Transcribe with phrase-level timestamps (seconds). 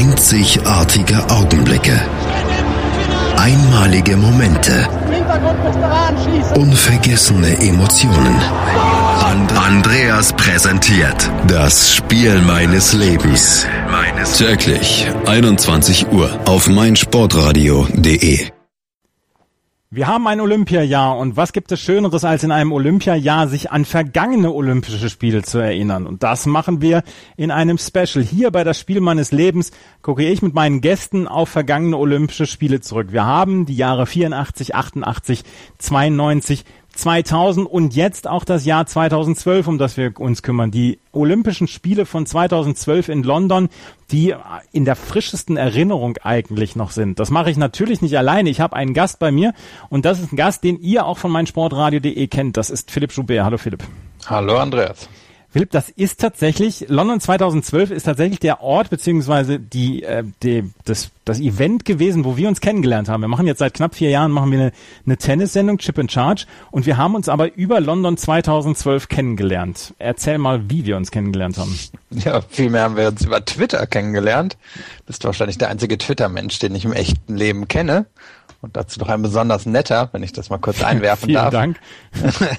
[0.00, 2.00] Einzigartige Augenblicke.
[3.36, 4.88] Einmalige Momente.
[6.54, 8.34] Unvergessene Emotionen.
[9.30, 13.66] And Andreas präsentiert das Spiel meines Lebens.
[14.38, 18.59] Täglich 21 Uhr auf meinsportradio.de.
[19.92, 23.84] Wir haben ein Olympiajahr und was gibt es Schöneres als in einem Olympiajahr sich an
[23.84, 26.06] vergangene Olympische Spiele zu erinnern?
[26.06, 27.02] Und das machen wir
[27.36, 28.24] in einem Special.
[28.24, 32.80] Hier bei das Spiel meines Lebens gucke ich mit meinen Gästen auf vergangene Olympische Spiele
[32.80, 33.08] zurück.
[33.10, 35.42] Wir haben die Jahre 84, 88,
[35.78, 36.64] 92,
[37.00, 40.70] 2000 und jetzt auch das Jahr 2012, um das wir uns kümmern.
[40.70, 43.68] Die Olympischen Spiele von 2012 in London,
[44.10, 44.34] die
[44.72, 47.18] in der frischesten Erinnerung eigentlich noch sind.
[47.18, 48.50] Das mache ich natürlich nicht alleine.
[48.50, 49.54] Ich habe einen Gast bei mir
[49.88, 52.56] und das ist ein Gast, den ihr auch von meinsportradio.de kennt.
[52.56, 53.44] Das ist Philipp Joubert.
[53.44, 53.82] Hallo Philipp.
[54.26, 55.08] Hallo Andreas.
[55.52, 61.10] Philipp, das ist tatsächlich, London 2012 ist tatsächlich der Ort beziehungsweise die, äh, die, das,
[61.24, 63.20] das Event gewesen, wo wir uns kennengelernt haben.
[63.20, 64.72] Wir machen jetzt seit knapp vier Jahren machen wir eine,
[65.06, 69.92] eine Tennissendung, Chip and Charge, und wir haben uns aber über London 2012 kennengelernt.
[69.98, 71.76] Erzähl mal, wie wir uns kennengelernt haben.
[72.10, 74.56] Ja, vielmehr haben wir uns über Twitter kennengelernt.
[75.06, 78.06] Bist wahrscheinlich der einzige Twitter-Mensch, den ich im echten Leben kenne
[78.62, 81.50] und dazu noch ein besonders netter, wenn ich das mal kurz einwerfen Vielen darf.
[81.50, 81.80] Dank.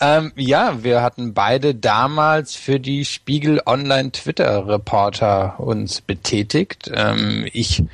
[0.00, 6.90] ähm, ja, wir hatten beide damals für die Spiegel Online Twitter Reporter uns betätigt.
[6.92, 7.84] Ähm, ich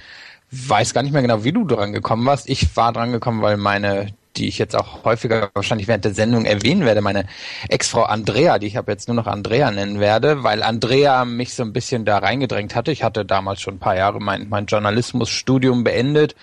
[0.52, 2.48] weiß gar nicht mehr genau, wie du dran gekommen warst.
[2.48, 6.44] Ich war dran gekommen, weil meine die ich jetzt auch häufiger wahrscheinlich während der Sendung
[6.44, 7.26] erwähnen werde, meine
[7.68, 11.62] Ex-Frau Andrea, die ich aber jetzt nur noch Andrea nennen werde, weil Andrea mich so
[11.62, 12.92] ein bisschen da reingedrängt hatte.
[12.92, 16.34] Ich hatte damals schon ein paar Jahre mein, mein Journalismusstudium beendet,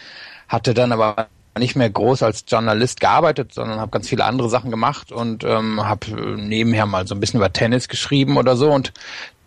[0.48, 1.28] hatte dann aber
[1.60, 5.84] nicht mehr groß als Journalist gearbeitet, sondern habe ganz viele andere Sachen gemacht und ähm,
[5.84, 8.94] habe nebenher mal so ein bisschen über Tennis geschrieben oder so und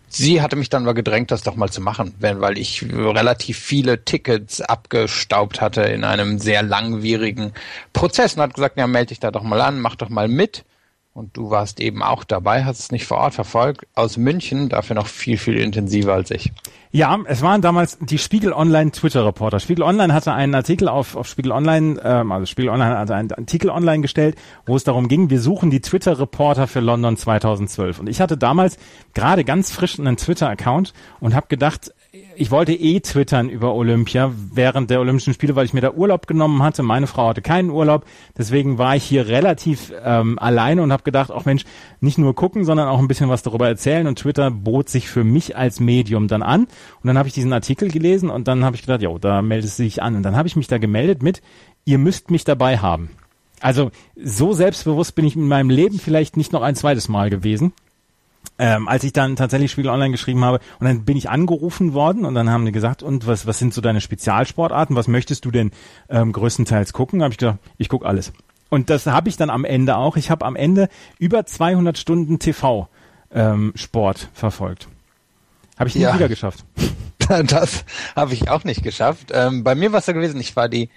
[0.09, 4.03] sie hatte mich dann mal gedrängt, das doch mal zu machen, weil ich relativ viele
[4.03, 7.53] Tickets abgestaubt hatte in einem sehr langwierigen
[7.93, 10.65] Prozess und hat gesagt, ja, melde dich da doch mal an, mach doch mal mit.
[11.13, 14.95] Und du warst eben auch dabei, hast es nicht vor Ort verfolgt, aus München, dafür
[14.95, 16.53] noch viel, viel intensiver als ich.
[16.93, 19.59] Ja, es waren damals die Spiegel Online Twitter Reporter.
[19.59, 23.31] Spiegel Online hatte einen Artikel auf, auf Spiegel Online, ähm, also Spiegel Online hatte einen
[23.31, 27.99] Artikel online gestellt, wo es darum ging, wir suchen die Twitter Reporter für London 2012.
[27.99, 28.77] Und ich hatte damals
[29.13, 31.93] gerade ganz frisch einen Twitter Account und habe gedacht,
[32.35, 36.27] ich wollte eh twittern über Olympia während der Olympischen Spiele, weil ich mir da Urlaub
[36.27, 36.83] genommen hatte.
[36.83, 38.05] Meine Frau hatte keinen Urlaub,
[38.37, 41.63] deswegen war ich hier relativ ähm, alleine und habe gedacht, auch Mensch,
[42.01, 44.07] nicht nur gucken, sondern auch ein bisschen was darüber erzählen.
[44.07, 46.63] Und Twitter bot sich für mich als Medium dann an.
[46.63, 49.79] Und dann habe ich diesen Artikel gelesen und dann habe ich gedacht, jo, da meldest
[49.79, 50.17] du dich an.
[50.17, 51.41] Und dann habe ich mich da gemeldet mit,
[51.85, 53.11] ihr müsst mich dabei haben.
[53.61, 53.89] Also
[54.21, 57.71] so selbstbewusst bin ich in meinem Leben vielleicht nicht noch ein zweites Mal gewesen
[58.59, 62.25] ähm, als ich dann tatsächlich Spiegel Online geschrieben habe und dann bin ich angerufen worden
[62.25, 65.51] und dann haben die gesagt, und was, was sind so deine Spezialsportarten, was möchtest du
[65.51, 65.71] denn
[66.09, 67.19] ähm, größtenteils gucken?
[67.19, 68.33] Da habe ich gesagt, ich guck alles.
[68.69, 70.15] Und das habe ich dann am Ende auch.
[70.15, 70.87] Ich habe am Ende
[71.19, 72.87] über 200 Stunden TV
[73.33, 74.87] ähm, Sport verfolgt.
[75.77, 76.13] Habe ich nie Ja.
[76.15, 76.63] wieder geschafft.
[77.47, 79.31] Das habe ich auch nicht geschafft.
[79.33, 80.89] Ähm, bei mir war es so gewesen, ich war die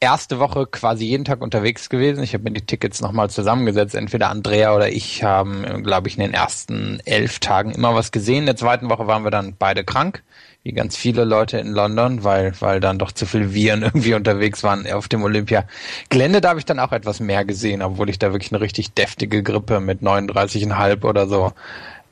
[0.00, 2.22] erste Woche quasi jeden Tag unterwegs gewesen.
[2.24, 3.94] Ich habe mir die Tickets nochmal zusammengesetzt.
[3.94, 8.40] Entweder Andrea oder ich haben, glaube ich, in den ersten elf Tagen immer was gesehen.
[8.40, 10.22] In der zweiten Woche waren wir dann beide krank,
[10.62, 14.62] wie ganz viele Leute in London, weil, weil dann doch zu viele Viren irgendwie unterwegs
[14.62, 16.40] waren auf dem Olympia-Gelände.
[16.40, 19.42] Da habe ich dann auch etwas mehr gesehen, obwohl ich da wirklich eine richtig deftige
[19.42, 21.52] Grippe mit 39,5 oder so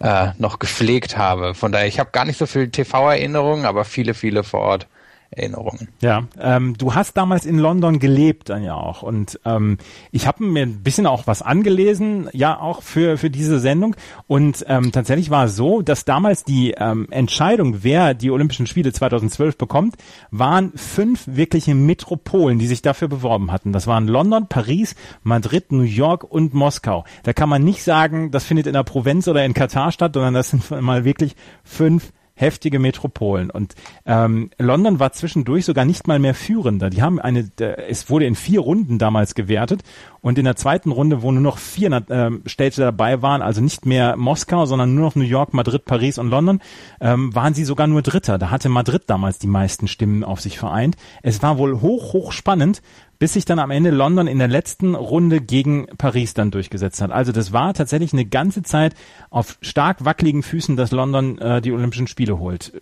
[0.00, 1.54] äh, noch gepflegt habe.
[1.54, 4.86] Von daher, ich habe gar nicht so viel TV-Erinnerungen, aber viele, viele vor Ort
[5.30, 5.88] Erinnerungen.
[6.00, 9.76] Ja, ähm, du hast damals in London gelebt dann ja auch und ähm,
[10.10, 13.94] ich habe mir ein bisschen auch was angelesen, ja auch für für diese Sendung
[14.26, 18.92] und ähm, tatsächlich war es so, dass damals die ähm, Entscheidung, wer die Olympischen Spiele
[18.92, 19.96] 2012 bekommt,
[20.30, 23.72] waren fünf wirkliche Metropolen, die sich dafür beworben hatten.
[23.72, 27.04] Das waren London, Paris, Madrid, New York und Moskau.
[27.22, 30.34] Da kann man nicht sagen, das findet in der Provinz oder in Katar statt, sondern
[30.34, 33.50] das sind mal wirklich fünf heftige Metropolen.
[33.50, 33.74] Und
[34.06, 36.88] ähm, London war zwischendurch sogar nicht mal mehr führender.
[36.88, 39.82] Die haben eine, der, es wurde in vier Runden damals gewertet
[40.20, 43.86] und in der zweiten Runde, wo nur noch vier ähm, Städte dabei waren, also nicht
[43.86, 46.60] mehr Moskau, sondern nur noch New York, Madrid, Paris und London,
[47.00, 48.38] ähm, waren sie sogar nur Dritter.
[48.38, 50.96] Da hatte Madrid damals die meisten Stimmen auf sich vereint.
[51.22, 52.82] Es war wohl hoch, hoch spannend,
[53.18, 57.10] bis sich dann am Ende London in der letzten Runde gegen Paris dann durchgesetzt hat.
[57.10, 58.94] Also das war tatsächlich eine ganze Zeit
[59.30, 62.72] auf stark wackeligen Füßen, dass London äh, die Olympischen Spiele holt.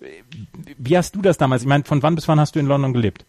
[0.78, 1.62] Wie hast du das damals?
[1.62, 3.24] Ich meine, von wann bis wann hast du in London gelebt?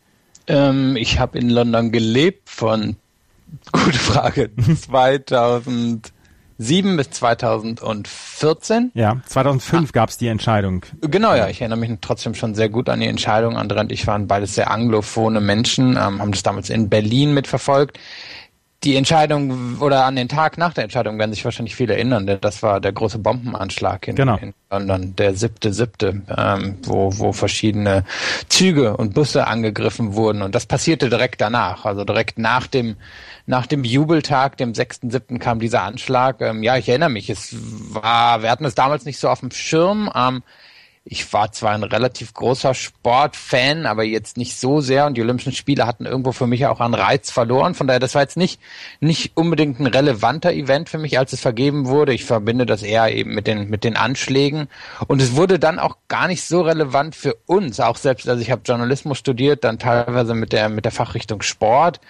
[0.47, 2.97] Ähm, ich habe in London gelebt von,
[3.71, 4.49] gute Frage,
[4.81, 6.11] 2000
[6.57, 8.91] 2007 bis 2014.
[8.93, 9.91] Ja, 2005 ah.
[9.93, 10.85] gab es die Entscheidung.
[11.01, 13.57] Genau, ja, ich erinnere mich trotzdem schon sehr gut an die Entscheidung.
[13.57, 17.99] Andre und ich waren beides sehr anglophone Menschen, ähm, haben das damals in Berlin mitverfolgt
[18.83, 22.39] die Entscheidung oder an den Tag nach der Entscheidung werden sich wahrscheinlich viele erinnern, denn
[22.41, 24.37] das war der große Bombenanschlag in, genau.
[24.37, 28.03] in London, der siebte, siebte, ähm, wo, wo verschiedene
[28.49, 32.97] Züge und Busse angegriffen wurden und das passierte direkt danach, also direkt nach dem
[33.47, 36.41] nach dem Jubeltag, dem sechsten, siebten kam dieser Anschlag.
[36.41, 39.51] Ähm, ja, ich erinnere mich, es war, wir hatten es damals nicht so auf dem
[39.51, 40.11] Schirm.
[40.13, 40.43] Ähm,
[41.09, 45.53] ich war zwar ein relativ großer Sportfan, aber jetzt nicht so sehr und die Olympischen
[45.53, 47.75] Spiele hatten irgendwo für mich auch an Reiz verloren.
[47.75, 48.59] Von daher, das war jetzt nicht,
[48.99, 52.13] nicht unbedingt ein relevanter Event für mich, als es vergeben wurde.
[52.13, 54.67] Ich verbinde das eher eben mit den, mit den Anschlägen.
[55.07, 58.51] Und es wurde dann auch gar nicht so relevant für uns, auch selbst, also ich
[58.51, 62.01] habe Journalismus studiert, dann teilweise mit der, mit der Fachrichtung Sport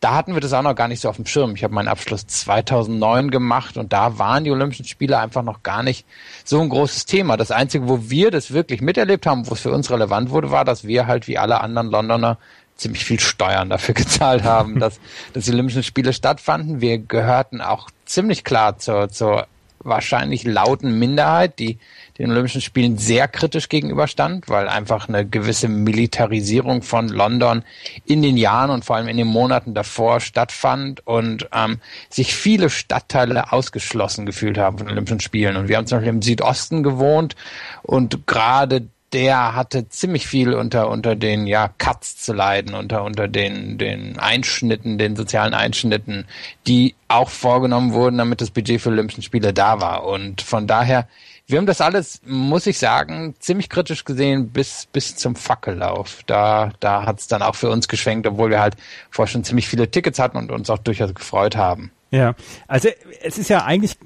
[0.00, 1.54] da hatten wir das auch noch gar nicht so auf dem Schirm.
[1.54, 5.82] Ich habe meinen Abschluss 2009 gemacht und da waren die Olympischen Spiele einfach noch gar
[5.82, 6.06] nicht
[6.44, 7.36] so ein großes Thema.
[7.36, 10.64] Das Einzige, wo wir das wirklich miterlebt haben, wo es für uns relevant wurde, war,
[10.64, 12.38] dass wir halt wie alle anderen Londoner
[12.76, 15.00] ziemlich viel Steuern dafür gezahlt haben, dass,
[15.32, 16.80] dass die Olympischen Spiele stattfanden.
[16.80, 19.46] Wir gehörten auch ziemlich klar zur, zur
[19.78, 21.78] wahrscheinlich lauten Minderheit, die
[22.18, 27.64] den Olympischen Spielen sehr kritisch gegenüberstand, weil einfach eine gewisse Militarisierung von London
[28.04, 32.70] in den Jahren und vor allem in den Monaten davor stattfand und ähm, sich viele
[32.70, 35.56] Stadtteile ausgeschlossen gefühlt haben von den Olympischen Spielen.
[35.56, 37.34] Und wir haben zum Beispiel im Südosten gewohnt
[37.82, 43.28] und gerade der hatte ziemlich viel unter unter den ja Cuts zu leiden, unter unter
[43.28, 46.26] den den Einschnitten, den sozialen Einschnitten,
[46.66, 50.04] die auch vorgenommen wurden, damit das Budget für Olympischen Spiele da war.
[50.04, 51.06] Und von daher
[51.46, 56.22] wir haben das alles, muss ich sagen, ziemlich kritisch gesehen bis, bis zum Fackellauf.
[56.26, 58.76] Da, da hat es dann auch für uns geschwenkt, obwohl wir halt
[59.10, 61.90] vorher schon ziemlich viele Tickets hatten und uns auch durchaus gefreut haben.
[62.10, 62.34] Ja,
[62.68, 62.88] also
[63.22, 63.98] es ist ja eigentlich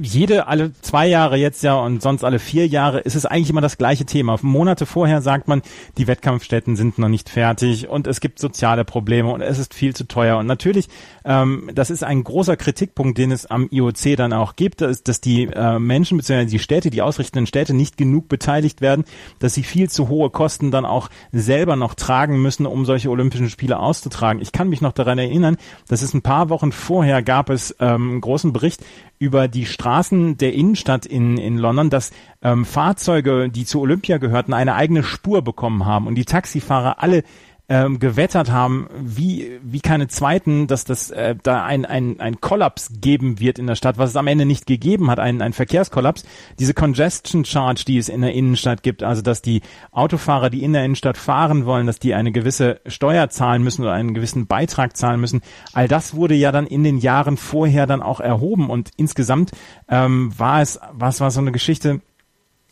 [0.00, 3.60] jede, alle zwei Jahre jetzt ja und sonst alle vier Jahre ist es eigentlich immer
[3.60, 4.38] das gleiche Thema.
[4.42, 5.62] Monate vorher sagt man,
[5.98, 9.94] die Wettkampfstätten sind noch nicht fertig und es gibt soziale Probleme und es ist viel
[9.94, 10.38] zu teuer.
[10.38, 10.88] Und natürlich,
[11.24, 15.20] ähm, das ist ein großer Kritikpunkt, den es am IOC dann auch gibt, dass, dass
[15.20, 16.46] die äh, Menschen bzw.
[16.46, 19.04] die Städte, die ausrichtenden Städte nicht genug beteiligt werden,
[19.38, 23.50] dass sie viel zu hohe Kosten dann auch selber noch tragen müssen, um solche Olympischen
[23.50, 24.40] Spiele auszutragen.
[24.42, 25.56] Ich kann mich noch daran erinnern,
[25.88, 28.82] dass es ein paar Wochen vorher gab es ähm, einen großen Bericht
[29.18, 32.12] über die Straßen der Innenstadt in, in London, dass
[32.42, 37.22] ähm, Fahrzeuge, die zu Olympia gehörten, eine eigene Spur bekommen haben und die Taxifahrer alle
[37.68, 42.90] ähm, gewettert haben, wie, wie keine zweiten, dass das äh, da ein, ein, ein Kollaps
[43.00, 46.24] geben wird in der Stadt, was es am Ende nicht gegeben hat, ein, ein Verkehrskollaps.
[46.58, 49.62] Diese Congestion Charge, die es in der Innenstadt gibt, also dass die
[49.92, 53.92] Autofahrer, die in der Innenstadt fahren wollen, dass die eine gewisse Steuer zahlen müssen oder
[53.92, 55.40] einen gewissen Beitrag zahlen müssen,
[55.72, 59.52] all das wurde ja dann in den Jahren vorher dann auch erhoben und insgesamt
[59.88, 62.02] ähm, war es, was war so eine Geschichte,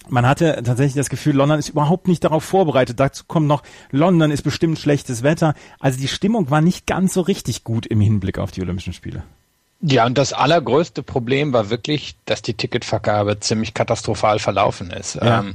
[0.08, 3.00] man hatte tatsächlich das Gefühl, London ist überhaupt nicht darauf vorbereitet.
[3.00, 5.54] Dazu kommt noch, London ist bestimmt schlechtes Wetter.
[5.80, 9.22] Also die Stimmung war nicht ganz so richtig gut im Hinblick auf die Olympischen Spiele.
[9.84, 15.16] Ja, und das allergrößte Problem war wirklich, dass die Ticketvergabe ziemlich katastrophal verlaufen ist.
[15.16, 15.40] Ja.
[15.40, 15.54] Ähm,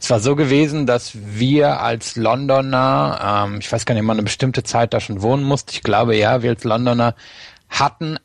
[0.00, 4.16] es war so gewesen, dass wir als Londoner, ähm, ich weiß gar nicht, ob man
[4.16, 7.14] eine bestimmte Zeit da schon wohnen musste, ich glaube ja, wir als Londoner
[7.68, 8.18] hatten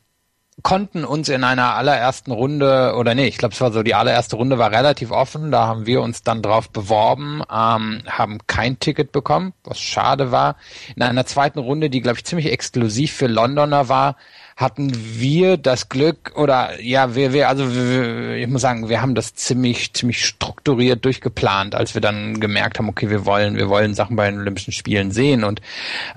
[0.64, 4.36] konnten uns in einer allerersten Runde, oder nee, ich glaube, es war so, die allererste
[4.36, 9.12] Runde war relativ offen, da haben wir uns dann drauf beworben, ähm, haben kein Ticket
[9.12, 10.56] bekommen, was schade war.
[10.96, 14.16] In einer zweiten Runde, die, glaube ich, ziemlich exklusiv für Londoner war,
[14.56, 19.16] hatten wir das Glück oder ja, wir, wir also wir, ich muss sagen, wir haben
[19.16, 23.94] das ziemlich ziemlich strukturiert durchgeplant, als wir dann gemerkt haben, okay, wir wollen wir wollen
[23.94, 25.60] Sachen bei den Olympischen Spielen sehen und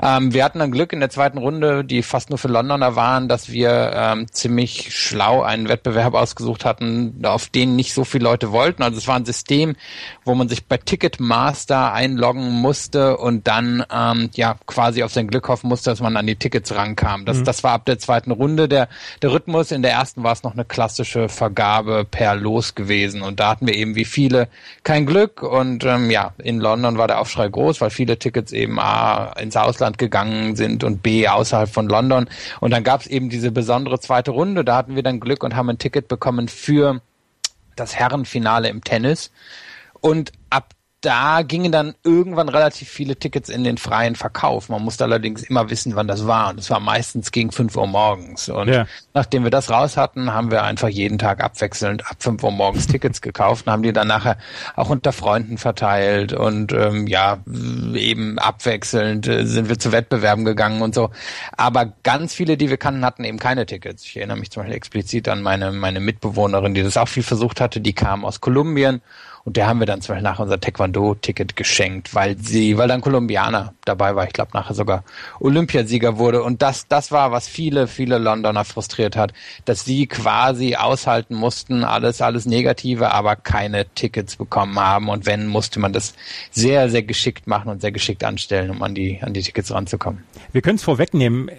[0.02, 3.28] ähm, wir hatten dann Glück in der zweiten Runde, die fast nur für Londoner waren,
[3.28, 8.52] dass wir ähm, ziemlich schlau einen Wettbewerb ausgesucht hatten, auf den nicht so viele Leute
[8.52, 8.84] wollten.
[8.84, 9.76] Also es war ein System,
[10.24, 15.48] wo man sich bei Ticketmaster einloggen musste und dann ähm, ja quasi auf sein Glück
[15.48, 17.26] hoffen musste, dass man an die Tickets rankam.
[17.26, 17.44] Das mhm.
[17.46, 18.90] das war ab der zweiten zweiten Runde der,
[19.22, 19.72] der Rhythmus.
[19.72, 23.22] In der ersten war es noch eine klassische Vergabe per Los gewesen.
[23.22, 24.48] Und da hatten wir eben wie viele
[24.84, 25.44] kein Glück.
[25.44, 29.56] Und ähm, ja, in London war der Aufschrei groß, weil viele Tickets eben A ins
[29.56, 32.30] Ausland gegangen sind und B außerhalb von London.
[32.60, 34.64] Und dann gab es eben diese besondere zweite Runde.
[34.64, 37.02] Da hatten wir dann Glück und haben ein Ticket bekommen für
[37.76, 39.32] das Herrenfinale im Tennis.
[40.02, 40.74] Und ab
[41.08, 44.68] da gingen dann irgendwann relativ viele Tickets in den freien Verkauf.
[44.68, 46.50] Man musste allerdings immer wissen, wann das war.
[46.50, 48.50] Und es war meistens gegen 5 Uhr morgens.
[48.50, 48.88] Und ja.
[49.14, 52.88] nachdem wir das raus hatten, haben wir einfach jeden Tag abwechselnd ab 5 Uhr morgens
[52.88, 54.38] Tickets gekauft und haben die dann nachher
[54.76, 56.34] auch unter Freunden verteilt.
[56.34, 57.38] Und ähm, ja,
[57.94, 61.12] eben abwechselnd äh, sind wir zu Wettbewerben gegangen und so.
[61.56, 64.04] Aber ganz viele, die wir kannten, hatten eben keine Tickets.
[64.04, 67.62] Ich erinnere mich zum Beispiel explizit an meine, meine Mitbewohnerin, die das auch viel versucht
[67.62, 67.80] hatte.
[67.80, 69.02] Die kam aus Kolumbien
[69.48, 73.00] und der haben wir dann zum Beispiel nach unser Taekwondo-Ticket geschenkt, weil sie, weil dann
[73.00, 75.06] Kolumbianer dabei war, ich glaube nachher sogar
[75.40, 76.44] Olympiasieger wurde.
[76.44, 79.32] Und das, das war, was viele, viele Londoner frustriert hat,
[79.64, 85.08] dass sie quasi aushalten mussten, alles, alles Negative, aber keine Tickets bekommen haben.
[85.08, 86.14] Und wenn, musste man das
[86.52, 90.26] sehr, sehr geschickt machen und sehr geschickt anstellen, um an die, an die Tickets ranzukommen.
[90.52, 91.50] Wir können es vorwegnehmen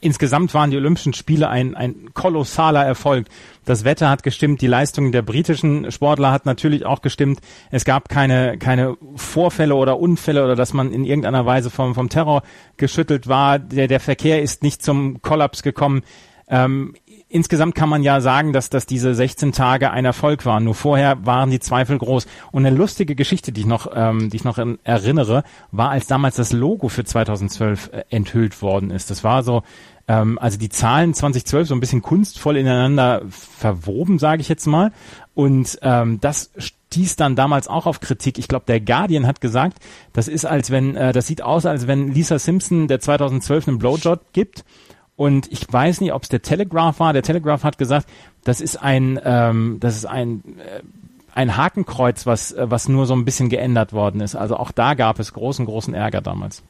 [0.00, 3.26] insgesamt waren die Olympischen Spiele ein, ein kolossaler Erfolg.
[3.64, 7.40] Das Wetter hat gestimmt, die Leistung der britischen Sportler hat natürlich auch gestimmt.
[7.70, 12.08] Es gab keine, keine Vorfälle oder Unfälle oder dass man in irgendeiner Weise vom, vom
[12.08, 12.42] Terror
[12.76, 13.58] geschüttelt war.
[13.58, 16.02] Der, der Verkehr ist nicht zum Kollaps gekommen.
[16.48, 16.94] Ähm,
[17.28, 20.64] insgesamt kann man ja sagen, dass, dass diese 16 Tage ein Erfolg waren.
[20.64, 22.26] Nur vorher waren die Zweifel groß.
[22.50, 26.36] Und eine lustige Geschichte, die ich noch, ähm, die ich noch erinnere, war, als damals
[26.36, 29.10] das Logo für 2012 äh, enthüllt worden ist.
[29.10, 29.62] Das war so
[30.10, 34.90] ähm, also die Zahlen 2012 so ein bisschen kunstvoll ineinander verwoben, sage ich jetzt mal.
[35.34, 38.36] Und ähm, das stieß dann damals auch auf Kritik.
[38.36, 39.78] Ich glaube, der Guardian hat gesagt,
[40.12, 43.78] das ist als wenn, äh, das sieht aus, als wenn Lisa Simpson der 2012 einen
[43.78, 44.64] Blowjob gibt.
[45.14, 47.12] Und ich weiß nicht, ob es der Telegraph war.
[47.12, 48.08] Der Telegraph hat gesagt,
[48.42, 50.80] das ist ein, ähm, das ist ein äh,
[51.32, 54.34] ein Hakenkreuz, was, äh, was nur so ein bisschen geändert worden ist.
[54.34, 56.64] Also auch da gab es großen, großen Ärger damals.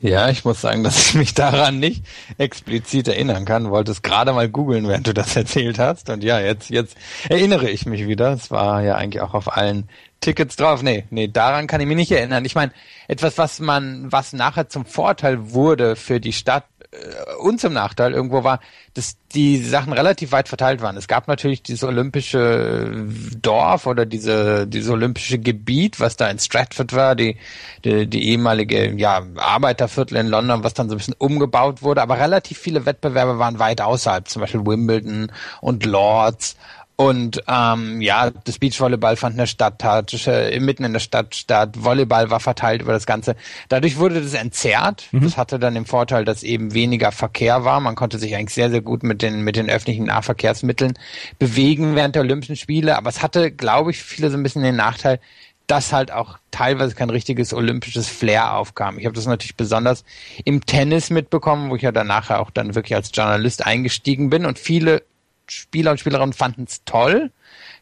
[0.00, 2.04] Ja, ich muss sagen, dass ich mich daran nicht
[2.36, 3.70] explizit erinnern kann.
[3.70, 6.10] Wollte es gerade mal googeln, während du das erzählt hast.
[6.10, 6.96] Und ja, jetzt, jetzt
[7.28, 8.32] erinnere ich mich wieder.
[8.32, 9.88] Es war ja eigentlich auch auf allen
[10.20, 10.82] Tickets drauf.
[10.82, 12.44] Nee, nee, daran kann ich mich nicht erinnern.
[12.44, 12.72] Ich meine,
[13.08, 18.12] etwas, was man, was nachher zum Vorteil wurde für die Stadt, äh, und zum Nachteil
[18.12, 18.60] irgendwo war,
[18.94, 20.96] dass die Sachen relativ weit verteilt waren.
[20.96, 23.06] Es gab natürlich dieses olympische
[23.40, 27.36] Dorf oder diese, dieses olympische Gebiet, was da in Stratford war, die,
[27.84, 32.02] die, die ehemalige ja, Arbeiterviertel in London, was dann so ein bisschen umgebaut wurde.
[32.02, 36.56] Aber relativ viele Wettbewerbe waren weit außerhalb, zum Beispiel Wimbledon und Lords
[36.96, 41.34] und ähm, ja, das Beachvolleyball fand in der Stadt statt, äh, mitten in der Stadt
[41.34, 43.34] statt, Volleyball war verteilt über das Ganze.
[43.68, 45.08] Dadurch wurde das entzerrt.
[45.10, 45.22] Mhm.
[45.22, 47.80] Das hatte dann den Vorteil, dass eben weniger Verkehr war.
[47.80, 50.94] Man konnte sich eigentlich sehr, sehr gut mit den, mit den öffentlichen Nahverkehrsmitteln
[51.40, 52.96] bewegen während der Olympischen Spiele.
[52.96, 55.18] Aber es hatte, glaube ich, viele so ein bisschen den Nachteil,
[55.66, 58.98] dass halt auch teilweise kein richtiges olympisches Flair aufkam.
[58.98, 60.04] Ich habe das natürlich besonders
[60.44, 64.58] im Tennis mitbekommen, wo ich ja danach auch dann wirklich als Journalist eingestiegen bin und
[64.58, 65.02] viele
[65.48, 67.30] Spieler und Spielerinnen fanden es toll,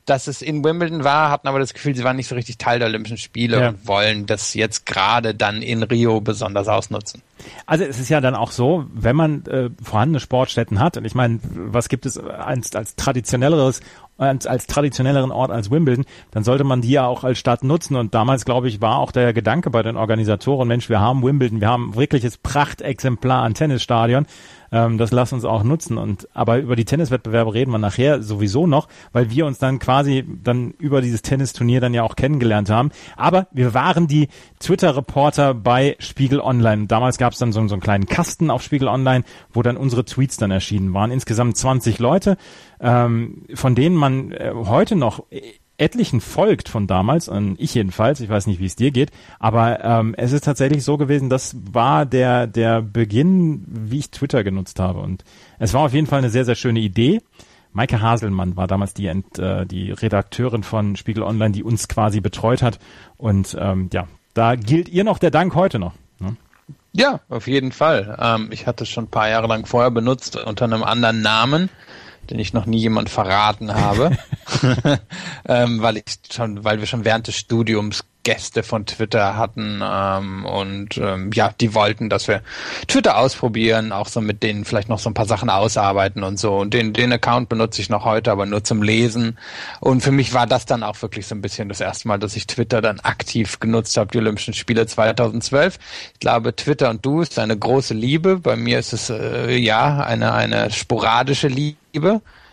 [0.04, 2.80] dass es in Wimbledon war, hatten aber das Gefühl, sie waren nicht so richtig Teil
[2.80, 3.68] der Olympischen Spiele ja.
[3.68, 7.22] und wollen das jetzt gerade dann in Rio besonders ausnutzen.
[7.66, 11.14] Also es ist ja dann auch so, wenn man äh, vorhandene Sportstätten hat, und ich
[11.14, 13.80] meine, was gibt es als, als traditionelleres
[14.22, 17.96] als, als traditionelleren Ort als Wimbledon, dann sollte man die ja auch als Stadt nutzen.
[17.96, 21.60] Und damals, glaube ich, war auch der Gedanke bei den Organisatoren, Mensch, wir haben Wimbledon,
[21.60, 24.26] wir haben wirkliches Prachtexemplar an Tennisstadion
[24.72, 25.98] ähm, das lass uns auch nutzen.
[25.98, 30.24] Und aber über die Tenniswettbewerbe reden wir nachher sowieso noch, weil wir uns dann quasi
[30.42, 32.90] dann über dieses Tennisturnier dann ja auch kennengelernt haben.
[33.16, 36.86] Aber wir waren die Twitter-Reporter bei Spiegel Online.
[36.86, 40.04] Damals gab es dann so, so einen kleinen Kasten auf Spiegel Online, wo dann unsere
[40.04, 41.10] Tweets dann erschienen waren.
[41.10, 42.38] Insgesamt 20 Leute,
[42.82, 45.24] ähm, von denen man äh, heute noch
[45.78, 49.82] etlichen folgt von damals, und ich jedenfalls, ich weiß nicht, wie es dir geht, aber
[49.84, 54.78] ähm, es ist tatsächlich so gewesen, das war der, der Beginn, wie ich Twitter genutzt
[54.78, 55.00] habe.
[55.00, 55.24] Und
[55.58, 57.20] es war auf jeden Fall eine sehr, sehr schöne Idee.
[57.72, 62.62] Maike Haselmann war damals die, äh, die Redakteurin von Spiegel Online, die uns quasi betreut
[62.62, 62.78] hat.
[63.16, 65.94] Und ähm, ja, da gilt ihr noch der Dank heute noch.
[66.20, 66.36] Ne?
[66.92, 68.16] Ja, auf jeden Fall.
[68.20, 71.70] Ähm, ich hatte es schon ein paar Jahre lang vorher benutzt unter einem anderen Namen
[72.30, 74.16] den ich noch nie jemand verraten habe,
[75.48, 80.44] ähm, weil ich schon, weil wir schon während des Studiums Gäste von Twitter hatten ähm,
[80.44, 82.42] und ähm, ja, die wollten, dass wir
[82.86, 86.56] Twitter ausprobieren, auch so mit denen vielleicht noch so ein paar Sachen ausarbeiten und so.
[86.56, 89.38] Und den, den Account benutze ich noch heute, aber nur zum Lesen.
[89.80, 92.36] Und für mich war das dann auch wirklich so ein bisschen das erste Mal, dass
[92.36, 95.78] ich Twitter dann aktiv genutzt habe, die Olympischen Spiele 2012.
[96.14, 98.38] Ich glaube, Twitter und du ist eine große Liebe.
[98.38, 101.81] Bei mir ist es äh, ja eine, eine sporadische Liebe.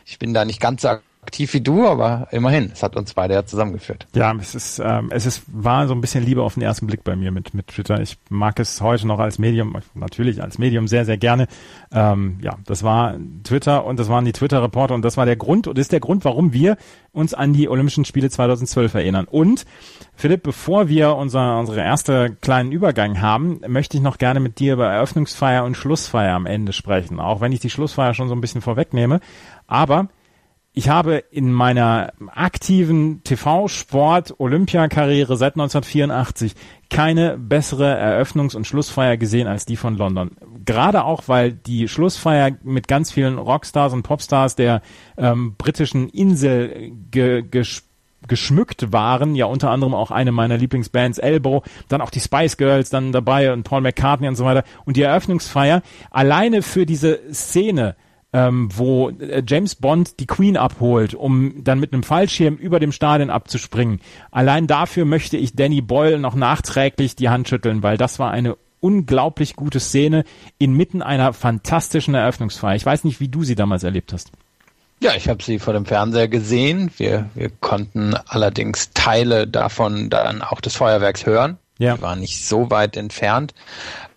[0.05, 0.89] Ich bin da nicht ganz so
[1.30, 4.08] aktiv wie du, aber immerhin, es hat uns beide ja zusammengeführt.
[4.16, 7.04] Ja, es ist, ähm, es ist, war so ein bisschen Liebe auf den ersten Blick
[7.04, 8.02] bei mir mit, mit Twitter.
[8.02, 11.46] Ich mag es heute noch als Medium, natürlich als Medium sehr, sehr gerne.
[11.92, 15.68] Ähm, ja, das war Twitter und das waren die Twitter-Reporter und das war der Grund
[15.68, 16.78] und ist der Grund, warum wir
[17.12, 19.26] uns an die Olympischen Spiele 2012 erinnern.
[19.30, 19.68] Und
[20.16, 24.74] Philipp, bevor wir unser, unsere erste kleinen Übergang haben, möchte ich noch gerne mit dir
[24.74, 27.20] über Eröffnungsfeier und Schlussfeier am Ende sprechen.
[27.20, 29.20] Auch wenn ich die Schlussfeier schon so ein bisschen vorwegnehme.
[29.68, 30.08] Aber
[30.74, 36.54] ich habe in meiner aktiven TV-Sport-Olympiakarriere seit 1984
[36.90, 40.38] keine bessere Eröffnungs- und Schlussfeier gesehen als die von London.
[40.66, 44.84] Gerade auch, weil die Schlussfeier mit ganz vielen Rockstars und Popstars der
[45.18, 47.44] ähm, britischen Insel ge
[48.28, 52.90] geschmückt waren, ja unter anderem auch eine meiner Lieblingsbands Elbow, dann auch die Spice Girls
[52.90, 54.66] dann dabei und Paul McCartney und so weiter.
[54.84, 57.96] Und die Eröffnungsfeier alleine für diese Szene
[58.34, 62.92] ähm, wo äh, James Bond die Queen abholt, um dann mit einem Fallschirm über dem
[62.92, 64.00] Stadion abzuspringen.
[64.32, 68.56] Allein dafür möchte ich Danny Boyle noch nachträglich die Hand schütteln, weil das war eine
[68.82, 70.24] unglaublich gute Szene
[70.58, 72.76] inmitten einer fantastischen Eröffnungsfeier.
[72.76, 74.32] Ich weiß nicht, wie du sie damals erlebt hast.
[75.02, 76.92] Ja, ich habe sie vor dem Fernseher gesehen.
[76.98, 81.58] Wir, wir konnten allerdings Teile davon dann auch des Feuerwerks hören.
[81.78, 81.96] Ja.
[81.96, 83.54] Die waren nicht so weit entfernt.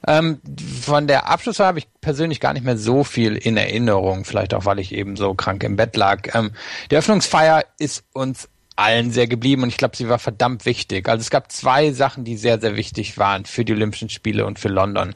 [0.07, 0.41] Ähm,
[0.83, 4.65] von der Abschlussfeier habe ich persönlich gar nicht mehr so viel in Erinnerung, vielleicht auch,
[4.65, 6.35] weil ich eben so krank im Bett lag.
[6.35, 6.53] Ähm,
[6.91, 11.09] die Öffnungsfeier ist uns allen sehr geblieben und ich glaube, sie war verdammt wichtig.
[11.09, 14.59] Also es gab zwei Sachen, die sehr, sehr wichtig waren für die Olympischen Spiele und
[14.59, 15.15] für London.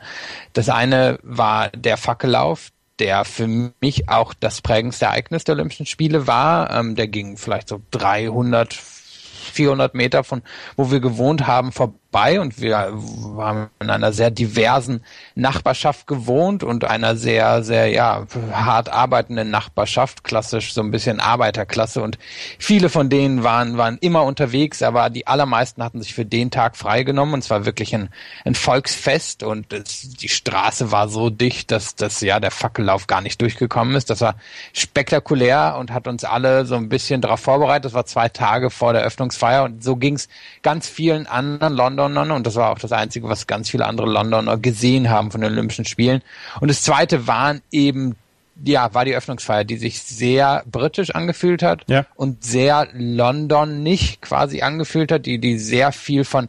[0.53, 6.27] Das eine war der Fackellauf, der für mich auch das prägendste Ereignis der Olympischen Spiele
[6.27, 6.71] war.
[6.71, 10.43] Ähm, der ging vielleicht so 300, 400 Meter von
[10.77, 15.03] wo wir gewohnt haben vorbei vorbei und wir haben in einer sehr diversen
[15.35, 22.03] Nachbarschaft gewohnt und einer sehr, sehr, ja, hart arbeitenden Nachbarschaft, klassisch so ein bisschen Arbeiterklasse
[22.03, 22.19] und
[22.59, 26.77] viele von denen waren, waren immer unterwegs, aber die allermeisten hatten sich für den Tag
[26.77, 28.09] freigenommen und es war wirklich ein,
[28.45, 33.21] ein Volksfest und es, die Straße war so dicht, dass, dass ja der Fackellauf gar
[33.21, 34.11] nicht durchgekommen ist.
[34.11, 34.37] Das war
[34.73, 37.87] spektakulär und hat uns alle so ein bisschen darauf vorbereitet.
[37.87, 40.29] Das war zwei Tage vor der Öffnungsfeier und so ging es
[40.63, 44.07] ganz vielen anderen London Londoner und das war auch das Einzige, was ganz viele andere
[44.07, 46.23] Londoner gesehen haben von den Olympischen Spielen.
[46.61, 48.17] Und das Zweite waren eben
[48.65, 52.07] ja, war die Öffnungsfeier, die sich sehr britisch angefühlt hat ja.
[52.15, 56.49] und sehr London nicht quasi angefühlt hat, die, die sehr viel von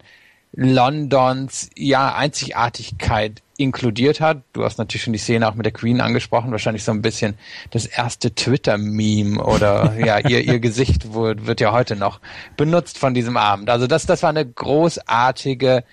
[0.53, 4.43] Londons, ja, Einzigartigkeit inkludiert hat.
[4.53, 7.35] Du hast natürlich schon die Szene auch mit der Queen angesprochen, wahrscheinlich so ein bisschen
[7.71, 12.21] das erste Twitter-Meme oder ja, ihr, ihr Gesicht wird ja heute noch
[12.55, 13.69] benutzt von diesem Abend.
[13.69, 15.83] Also das, das war eine großartige,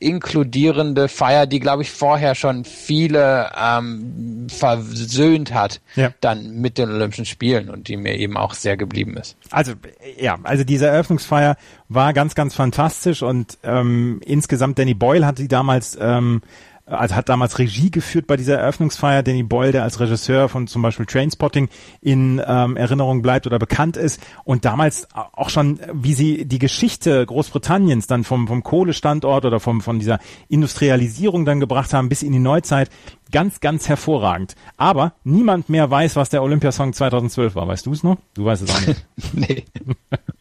[0.00, 6.12] inkludierende Feier, die, glaube ich, vorher schon viele ähm, versöhnt hat, ja.
[6.20, 9.36] dann mit den Olympischen Spielen und die mir eben auch sehr geblieben ist.
[9.50, 9.72] Also
[10.18, 11.56] ja, also diese Eröffnungsfeier
[11.88, 16.42] war ganz, ganz fantastisch und ähm, insgesamt Danny Boyle hat sie damals ähm,
[16.86, 19.22] also hat damals Regie geführt bei dieser Eröffnungsfeier.
[19.22, 21.68] Danny Boyle, der als Regisseur von zum Beispiel Trainspotting
[22.00, 27.24] in ähm, Erinnerung bleibt oder bekannt ist und damals auch schon, wie sie die Geschichte
[27.24, 30.18] Großbritanniens dann vom, vom Kohlestandort oder vom, von dieser
[30.48, 32.90] Industrialisierung dann gebracht haben bis in die Neuzeit,
[33.32, 34.54] ganz, ganz hervorragend.
[34.76, 37.66] Aber niemand mehr weiß, was der Olympiasong 2012 war.
[37.66, 38.16] Weißt du es noch?
[38.34, 39.06] Du weißt es auch nicht.
[39.32, 39.64] nee.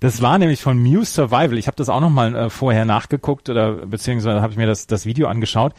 [0.00, 1.58] Das war nämlich von Muse Survival.
[1.58, 4.86] Ich habe das auch noch mal äh, vorher nachgeguckt oder beziehungsweise habe ich mir das,
[4.86, 5.72] das Video angeschaut.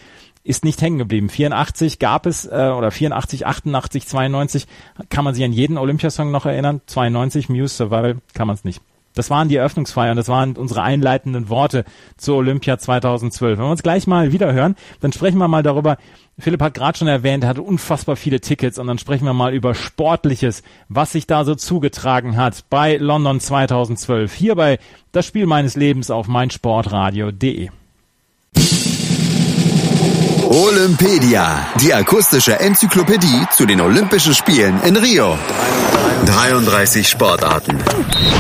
[0.43, 1.29] Ist nicht hängen geblieben.
[1.29, 4.67] 84 gab es äh, oder 84, 88, 92
[5.09, 6.81] kann man sich an jeden Olympiasong noch erinnern.
[6.87, 8.81] 92 Muse Survival kann man es nicht.
[9.17, 11.85] Das waren die Eröffnungsfeiern, das waren unsere einleitenden Worte
[12.17, 13.57] zur Olympia 2012.
[13.57, 15.97] Wenn wir uns gleich mal wieder hören, dann sprechen wir mal darüber,
[16.39, 19.53] Philipp hat gerade schon erwähnt, er hatte unfassbar viele Tickets und dann sprechen wir mal
[19.53, 24.33] über Sportliches, was sich da so zugetragen hat bei London 2012.
[24.33, 24.77] Hierbei
[25.11, 27.69] das Spiel meines Lebens auf meinsportradio.de.
[30.49, 35.37] Olympedia, die akustische Enzyklopädie zu den Olympischen Spielen in Rio.
[36.25, 37.77] 33 Sportarten.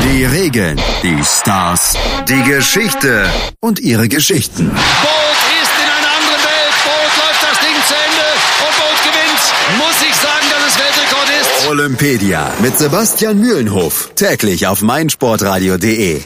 [0.03, 1.95] Die Regeln, die Stars,
[2.27, 4.69] die Geschichte und ihre Geschichten.
[4.69, 6.73] Bolt ist in einer anderen Welt.
[6.83, 8.27] Bolt läuft das Ding zu Ende
[8.65, 9.43] und Bolt gewinnt.
[9.77, 11.67] Muss ich sagen, dass es Weltrekord ist.
[11.69, 14.09] Olympedia mit Sebastian Mühlenhof.
[14.15, 16.21] Täglich auf meinsportradio.de.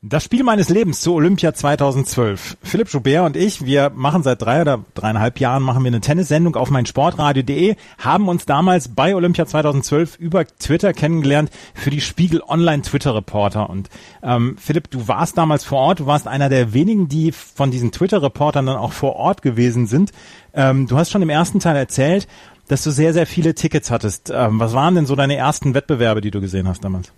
[0.00, 2.58] Das Spiel meines Lebens zu Olympia 2012.
[2.62, 6.54] Philipp Joubert und ich, wir machen seit drei oder dreieinhalb Jahren machen wir eine Tennissendung
[6.54, 12.82] auf meinsportradio.de, haben uns damals bei Olympia 2012 über Twitter kennengelernt für die Spiegel Online
[12.82, 13.68] Twitter Reporter.
[13.68, 13.90] Und
[14.22, 17.90] ähm, Philipp, du warst damals vor Ort, du warst einer der wenigen, die von diesen
[17.90, 20.12] Twitter Reportern dann auch vor Ort gewesen sind.
[20.54, 22.28] Ähm, du hast schon im ersten Teil erzählt,
[22.68, 24.30] dass du sehr, sehr viele Tickets hattest.
[24.32, 27.10] Ähm, was waren denn so deine ersten Wettbewerbe, die du gesehen hast damals?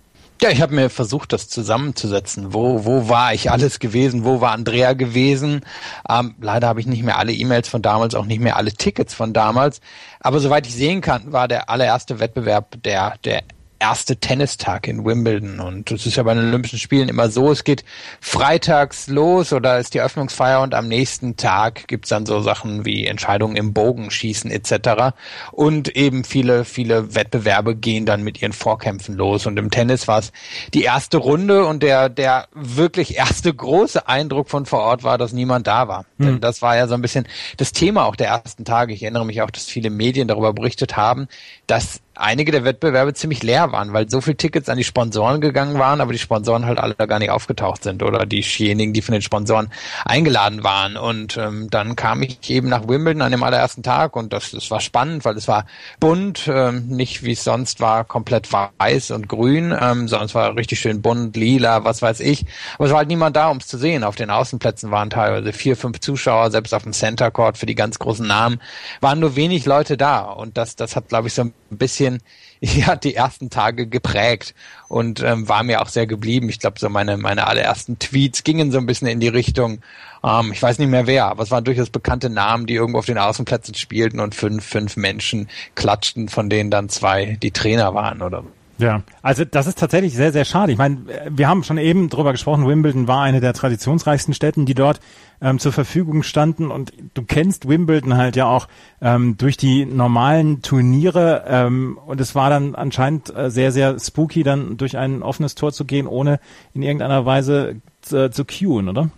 [0.42, 2.54] Ja, ich habe mir versucht, das zusammenzusetzen.
[2.54, 4.24] Wo, wo war ich alles gewesen?
[4.24, 5.60] Wo war Andrea gewesen?
[6.08, 9.12] Ähm, leider habe ich nicht mehr alle E-Mails von damals, auch nicht mehr alle Tickets
[9.12, 9.82] von damals.
[10.18, 13.42] Aber soweit ich sehen kann, war der allererste Wettbewerb der, der
[13.80, 15.58] erste Tennistag in Wimbledon.
[15.58, 17.84] Und es ist ja bei den Olympischen Spielen immer so, es geht
[18.20, 23.06] freitags los oder ist die Eröffnungsfeier und am nächsten Tag gibt's dann so Sachen wie
[23.06, 25.14] Entscheidungen im Bogenschießen etc.
[25.50, 29.46] Und eben viele, viele Wettbewerbe gehen dann mit ihren Vorkämpfen los.
[29.46, 30.32] Und im Tennis war es
[30.74, 35.32] die erste Runde und der, der wirklich erste große Eindruck von vor Ort war, dass
[35.32, 36.04] niemand da war.
[36.18, 36.24] Mhm.
[36.24, 38.92] Denn das war ja so ein bisschen das Thema auch der ersten Tage.
[38.92, 41.28] Ich erinnere mich auch, dass viele Medien darüber berichtet haben,
[41.66, 45.78] dass einige der Wettbewerbe ziemlich leer waren, weil so viele Tickets an die Sponsoren gegangen
[45.78, 49.22] waren, aber die Sponsoren halt alle gar nicht aufgetaucht sind oder diejenigen, die von den
[49.22, 49.68] Sponsoren
[50.04, 50.96] eingeladen waren.
[50.96, 54.70] Und ähm, dann kam ich eben nach Wimbledon an dem allerersten Tag und das, das
[54.70, 55.66] war spannend, weil es war
[55.98, 60.56] bunt, ähm, nicht wie es sonst war, komplett weiß und grün, ähm, sondern es war
[60.56, 62.44] richtig schön bunt, lila, was weiß ich.
[62.74, 64.04] Aber es war halt niemand da, um es zu sehen.
[64.04, 67.74] Auf den Außenplätzen waren teilweise vier, fünf Zuschauer, selbst auf dem Center Court für die
[67.74, 68.60] ganz großen Namen
[69.00, 70.20] waren nur wenig Leute da.
[70.20, 72.22] Und das, das hat, glaube ich, so ein bisschen
[72.60, 74.54] ja die ersten Tage geprägt
[74.88, 76.48] und ähm, war mir auch sehr geblieben.
[76.48, 79.80] Ich glaube, so meine meine allerersten Tweets gingen so ein bisschen in die Richtung.
[80.22, 83.06] Ähm, ich weiß nicht mehr wer, aber es waren durchaus bekannte Namen, die irgendwo auf
[83.06, 88.22] den Außenplätzen spielten und fünf fünf Menschen klatschten, von denen dann zwei die Trainer waren
[88.22, 88.44] oder
[88.80, 90.72] ja, also das ist tatsächlich sehr, sehr schade.
[90.72, 94.74] Ich meine, wir haben schon eben drüber gesprochen, Wimbledon war eine der traditionsreichsten Städten, die
[94.74, 95.00] dort
[95.42, 96.70] ähm, zur Verfügung standen.
[96.70, 98.68] Und du kennst Wimbledon halt ja auch
[99.00, 101.44] ähm, durch die normalen Turniere.
[101.46, 105.72] Ähm, und es war dann anscheinend äh, sehr, sehr spooky, dann durch ein offenes Tor
[105.72, 106.40] zu gehen, ohne
[106.72, 107.76] in irgendeiner Weise
[108.10, 109.10] äh, zu queuen, oder?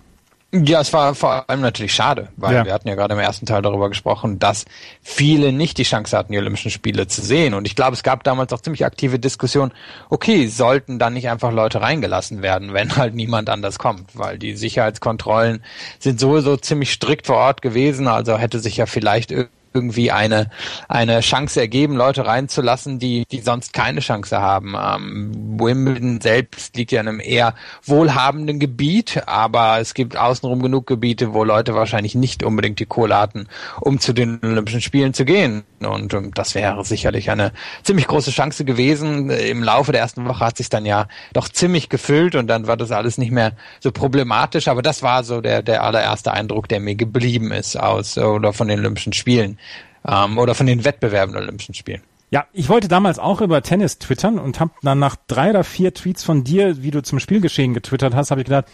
[0.55, 2.65] Ja, es war vor allem natürlich schade, weil ja.
[2.67, 4.67] wir hatten ja gerade im ersten Teil darüber gesprochen, dass
[5.01, 7.55] viele nicht die Chance hatten, die Olympischen Spiele zu sehen.
[7.55, 9.73] Und ich glaube, es gab damals auch ziemlich aktive Diskussionen,
[10.11, 14.55] okay, sollten dann nicht einfach Leute reingelassen werden, wenn halt niemand anders kommt, weil die
[14.55, 15.65] Sicherheitskontrollen
[15.99, 19.33] sind sowieso ziemlich strikt vor Ort gewesen, also hätte sich ja vielleicht
[19.75, 20.51] irgendwie eine,
[20.89, 24.75] eine Chance ergeben, Leute reinzulassen, die, die sonst keine Chance haben.
[24.79, 27.55] Ähm, Wimbledon selbst liegt ja in einem eher
[27.85, 33.17] wohlhabenden Gebiet, aber es gibt außenrum genug Gebiete, wo Leute wahrscheinlich nicht unbedingt die Kohle
[33.17, 33.47] hatten,
[33.81, 35.65] um zu den Olympischen Spielen zu gehen.
[35.81, 39.31] Und um, das wäre sicherlich eine ziemlich große Chance gewesen.
[39.31, 42.77] Im Laufe der ersten Woche hat sich dann ja doch ziemlich gefüllt und dann war
[42.77, 44.69] das alles nicht mehr so problematisch.
[44.69, 48.69] Aber das war so der, der allererste Eindruck, der mir geblieben ist aus oder von
[48.69, 49.59] den Olympischen Spielen
[50.07, 52.03] ähm, oder von den Wettbewerben der Olympischen Spielen.
[52.31, 55.93] Ja, ich wollte damals auch über Tennis twittern und habe dann nach drei oder vier
[55.93, 58.67] Tweets von dir, wie du zum Spielgeschehen getwittert hast, habe ich gedacht,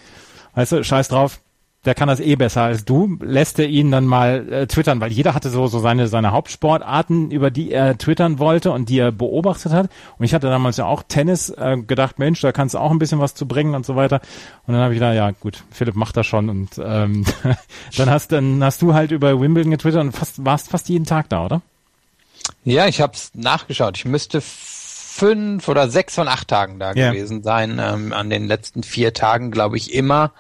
[0.55, 1.41] weißt du, scheiß drauf,
[1.89, 5.11] der kann das eh besser als du, lässt er ihn dann mal äh, twittern, weil
[5.11, 9.11] jeder hatte so, so seine, seine Hauptsportarten, über die er twittern wollte und die er
[9.11, 9.89] beobachtet hat.
[10.19, 12.99] Und ich hatte damals ja auch Tennis äh, gedacht, Mensch, da kannst du auch ein
[12.99, 14.21] bisschen was zu bringen und so weiter.
[14.67, 16.51] Und dann habe ich gedacht, ja gut, Philipp macht das schon.
[16.51, 17.25] Und ähm,
[17.97, 21.31] dann hast dann hast du halt über Wimbledon getwittert und fast, warst fast jeden Tag
[21.31, 21.63] da, oder?
[22.65, 23.97] Ja, ich habe es nachgeschaut.
[23.97, 27.13] Ich müsste fünf oder sechs von acht Tagen da yeah.
[27.13, 27.81] gewesen sein.
[27.83, 30.33] Ähm, an den letzten vier Tagen, glaube ich, immer.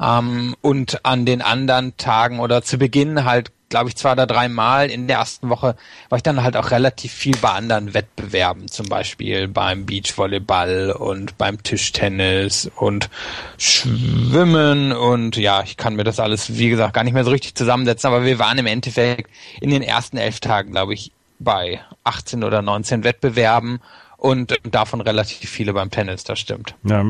[0.00, 4.48] Ähm, und an den anderen Tagen oder zu Beginn halt, glaube ich, zwei oder drei
[4.48, 5.76] Mal in der ersten Woche
[6.08, 11.38] war ich dann halt auch relativ viel bei anderen Wettbewerben, zum Beispiel beim Beachvolleyball und
[11.38, 13.08] beim Tischtennis und
[13.56, 14.92] Schwimmen.
[14.92, 18.08] Und ja, ich kann mir das alles, wie gesagt, gar nicht mehr so richtig zusammensetzen,
[18.08, 22.62] aber wir waren im Endeffekt in den ersten elf Tagen, glaube ich, bei 18 oder
[22.62, 23.80] 19 Wettbewerben
[24.22, 26.76] und davon relativ viele beim Tennis, das stimmt.
[26.84, 27.04] Ja,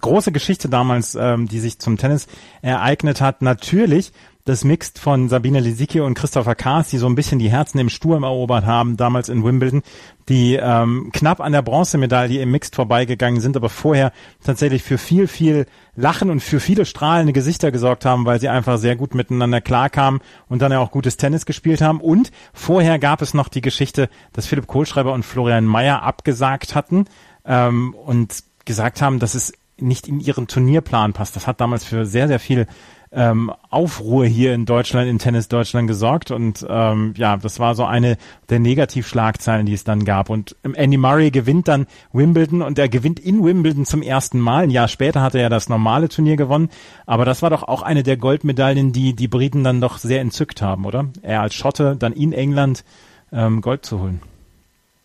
[0.00, 2.26] große Geschichte damals, ähm, die sich zum Tennis
[2.62, 3.42] ereignet hat.
[3.42, 4.12] Natürlich
[4.44, 7.88] das Mixed von Sabine Lisicki und Christopher Kaas, die so ein bisschen die Herzen im
[7.88, 9.82] Sturm erobert haben, damals in Wimbledon,
[10.28, 15.28] die ähm, knapp an der Bronzemedaille im Mixed vorbeigegangen sind, aber vorher tatsächlich für viel,
[15.28, 15.64] viel
[15.96, 20.20] Lachen und für viele strahlende Gesichter gesorgt haben, weil sie einfach sehr gut miteinander klarkamen
[20.48, 22.00] und dann ja auch gutes Tennis gespielt haben.
[22.02, 27.06] Und vorher gab es noch die Geschichte, dass Philipp Kohlschreiber und Florian Mayer abgesagt hatten
[27.46, 31.34] ähm, und gesagt haben, dass es nicht in ihren Turnierplan passt.
[31.34, 32.66] Das hat damals für sehr, sehr viel
[33.14, 37.84] ähm, Aufruhr hier in Deutschland, in Tennis Deutschland gesorgt und ähm, ja, das war so
[37.84, 38.16] eine
[38.48, 40.30] der Negativschlagzeilen, die es dann gab.
[40.30, 44.64] Und Andy Murray gewinnt dann Wimbledon und er gewinnt in Wimbledon zum ersten Mal.
[44.64, 46.68] Ein Jahr später hat er ja das normale Turnier gewonnen,
[47.06, 50.60] aber das war doch auch eine der Goldmedaillen, die die Briten dann doch sehr entzückt
[50.60, 51.06] haben, oder?
[51.22, 52.84] Er als Schotte dann in England
[53.32, 54.20] ähm, Gold zu holen.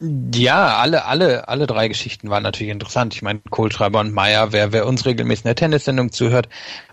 [0.02, 3.14] Ja, alle, alle, alle drei Geschichten waren natürlich interessant.
[3.16, 6.48] Ich meine, Kohlschreiber und Meyer, wer, wer uns regelmäßig in der Tennissendung zuhört,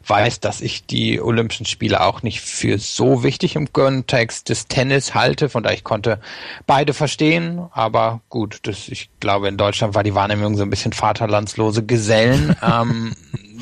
[0.04, 5.14] weiß, dass ich die Olympischen Spiele auch nicht für so wichtig im Kontext des Tennis
[5.14, 5.48] halte.
[5.48, 6.18] Von daher ich konnte
[6.66, 7.68] beide verstehen.
[7.70, 12.56] Aber gut, das, ich glaube, in Deutschland war die Wahrnehmung so ein bisschen vaterlandslose Gesellen.
[12.62, 13.14] ähm,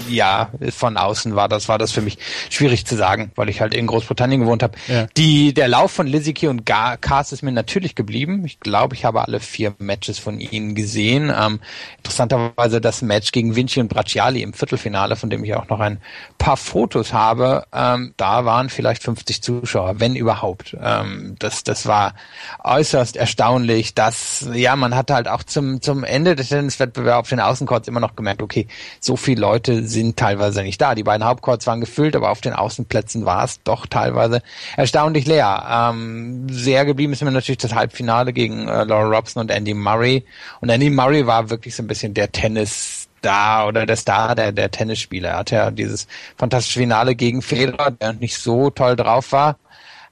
[0.09, 2.19] ja, von außen war das, war das für mich
[2.51, 4.77] schwierig zu sagen, weil ich halt in Großbritannien gewohnt habe.
[4.87, 5.07] Ja.
[5.17, 8.45] Die, der Lauf von Liziki und Cars ist mir natürlich geblieben.
[8.45, 11.33] Ich glaube, ich habe alle vier Matches von ihnen gesehen.
[11.37, 11.61] Ähm,
[11.99, 15.99] interessanterweise das Match gegen Vinci und Bracciali im Viertelfinale, von dem ich auch noch ein
[16.39, 17.65] paar Fotos habe.
[17.73, 20.77] Ähm, da waren vielleicht 50 Zuschauer, wenn überhaupt.
[20.81, 22.15] Ähm, das, das war
[22.63, 27.41] äußerst erstaunlich, dass, ja, man hatte halt auch zum, zum Ende des Tenniswettbewerbs auf den
[27.41, 28.67] Außencourts immer noch gemerkt, okay,
[29.01, 30.95] so viele Leute sind teilweise nicht da.
[30.95, 34.43] Die beiden Hauptcourts waren gefüllt, aber auf den Außenplätzen war es doch teilweise
[34.77, 35.93] erstaunlich leer.
[35.93, 40.25] Ähm, sehr geblieben ist mir natürlich das Halbfinale gegen äh, Laura Robson und Andy Murray.
[40.61, 44.53] Und Andy Murray war wirklich so ein bisschen der Tennis Star oder der Star der,
[44.53, 45.31] der Tennisspieler.
[45.31, 49.57] Er hatte ja dieses fantastische Finale gegen Federer, der nicht so toll drauf war.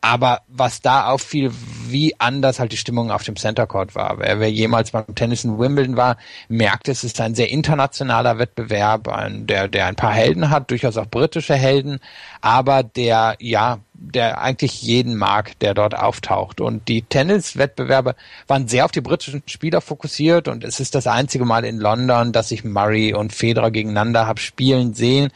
[0.03, 1.53] Aber was da auffiel,
[1.89, 4.19] wie anders halt die Stimmung auf dem Center Court war.
[4.19, 6.17] Wer, wer jemals beim Tennis in Wimbledon war,
[6.49, 10.97] merkt, es ist ein sehr internationaler Wettbewerb, ein, der, der ein paar Helden hat, durchaus
[10.97, 12.01] auch britische Helden,
[12.41, 16.61] aber der, ja, der eigentlich jeden mag, der dort auftaucht.
[16.61, 18.15] Und die Tenniswettbewerbe
[18.47, 22.33] waren sehr auf die britischen Spieler fokussiert und es ist das einzige Mal in London,
[22.33, 25.31] dass ich Murray und Federer gegeneinander habe spielen sehen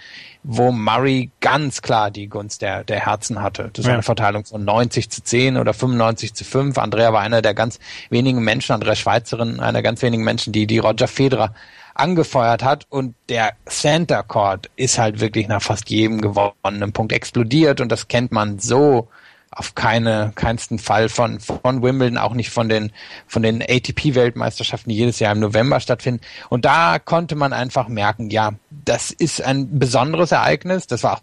[0.48, 3.70] wo Murray ganz klar die Gunst der, der Herzen hatte.
[3.72, 6.78] Das war eine Verteilung von 90 zu 10 oder 95 zu 5.
[6.78, 10.68] Andrea war einer der ganz wenigen Menschen, Andrea Schweizerin, einer der ganz wenigen Menschen, die,
[10.68, 11.52] die Roger Federer
[11.98, 17.80] angefeuert hat und der Center Court ist halt wirklich nach fast jedem gewonnenen Punkt explodiert
[17.80, 19.08] und das kennt man so
[19.50, 22.92] auf keine, keinsten Fall von, von Wimbledon, auch nicht von den,
[23.26, 26.20] von den ATP-Weltmeisterschaften, die jedes Jahr im November stattfinden.
[26.50, 28.52] Und da konnte man einfach merken, ja,
[28.84, 30.86] das ist ein besonderes Ereignis.
[30.86, 31.22] Das war auch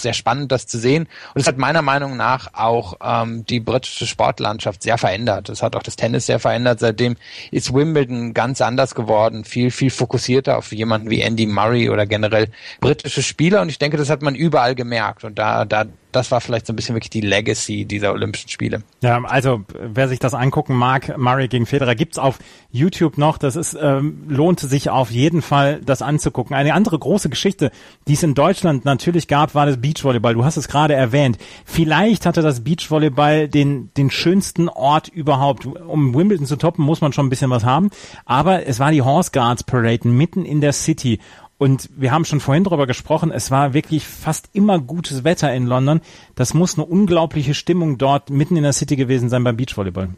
[0.00, 1.08] sehr spannend, das zu sehen.
[1.34, 5.48] Und es hat meiner Meinung nach auch ähm, die britische Sportlandschaft sehr verändert.
[5.48, 6.80] Es hat auch das Tennis sehr verändert.
[6.80, 7.16] Seitdem
[7.50, 12.48] ist Wimbledon ganz anders geworden, viel, viel fokussierter auf jemanden wie Andy Murray oder generell
[12.80, 13.62] britische Spieler.
[13.62, 15.24] Und ich denke, das hat man überall gemerkt.
[15.24, 18.82] Und da, da das war vielleicht so ein bisschen wirklich die Legacy dieser Olympischen Spiele.
[19.02, 22.38] Ja, also wer sich das angucken mag, Murray gegen Federer gibt's auf
[22.70, 23.38] YouTube noch.
[23.38, 26.56] Das ist ähm, lohnt sich auf jeden Fall, das anzugucken.
[26.56, 27.70] Eine andere große Geschichte,
[28.08, 30.34] die es in Deutschland natürlich gab, war das Beachvolleyball.
[30.34, 31.38] Du hast es gerade erwähnt.
[31.64, 35.66] Vielleicht hatte das Beachvolleyball den den schönsten Ort überhaupt.
[35.66, 37.90] Um Wimbledon zu toppen, muss man schon ein bisschen was haben.
[38.24, 41.18] Aber es war die Horse Guards Parade mitten in der City.
[41.58, 45.66] Und wir haben schon vorhin darüber gesprochen, es war wirklich fast immer gutes Wetter in
[45.66, 46.00] London.
[46.34, 50.10] Das muss eine unglaubliche Stimmung dort mitten in der City gewesen sein beim Beachvolleyball.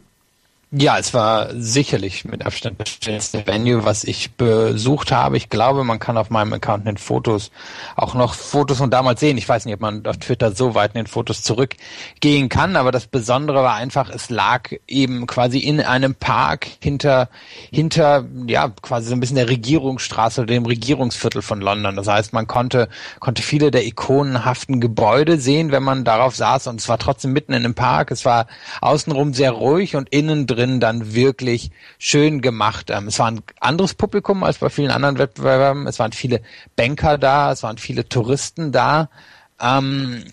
[0.71, 5.35] Ja, es war sicherlich mit Abstand das schönste Venue, was ich besucht habe.
[5.35, 7.49] Ich glaube, man kann auf meinem Account in den Fotos
[7.95, 9.39] auch noch Fotos von damals sehen.
[9.39, 12.91] Ich weiß nicht, ob man auf Twitter so weit in den Fotos zurückgehen kann, aber
[12.91, 17.29] das Besondere war einfach, es lag eben quasi in einem Park hinter,
[17.71, 21.95] hinter, ja, quasi so ein bisschen der Regierungsstraße oder dem Regierungsviertel von London.
[21.95, 26.79] Das heißt, man konnte, konnte viele der ikonenhaften Gebäude sehen, wenn man darauf saß und
[26.79, 28.11] es war trotzdem mitten in einem Park.
[28.11, 28.45] Es war
[28.81, 32.89] außenrum sehr ruhig und innen drin drin dann wirklich schön gemacht.
[32.89, 35.87] Ähm, es war ein anderes Publikum als bei vielen anderen Wettbewerben.
[35.87, 36.41] Es waren viele
[36.75, 39.09] Banker da, es waren viele Touristen da.
[39.61, 40.23] Ähm,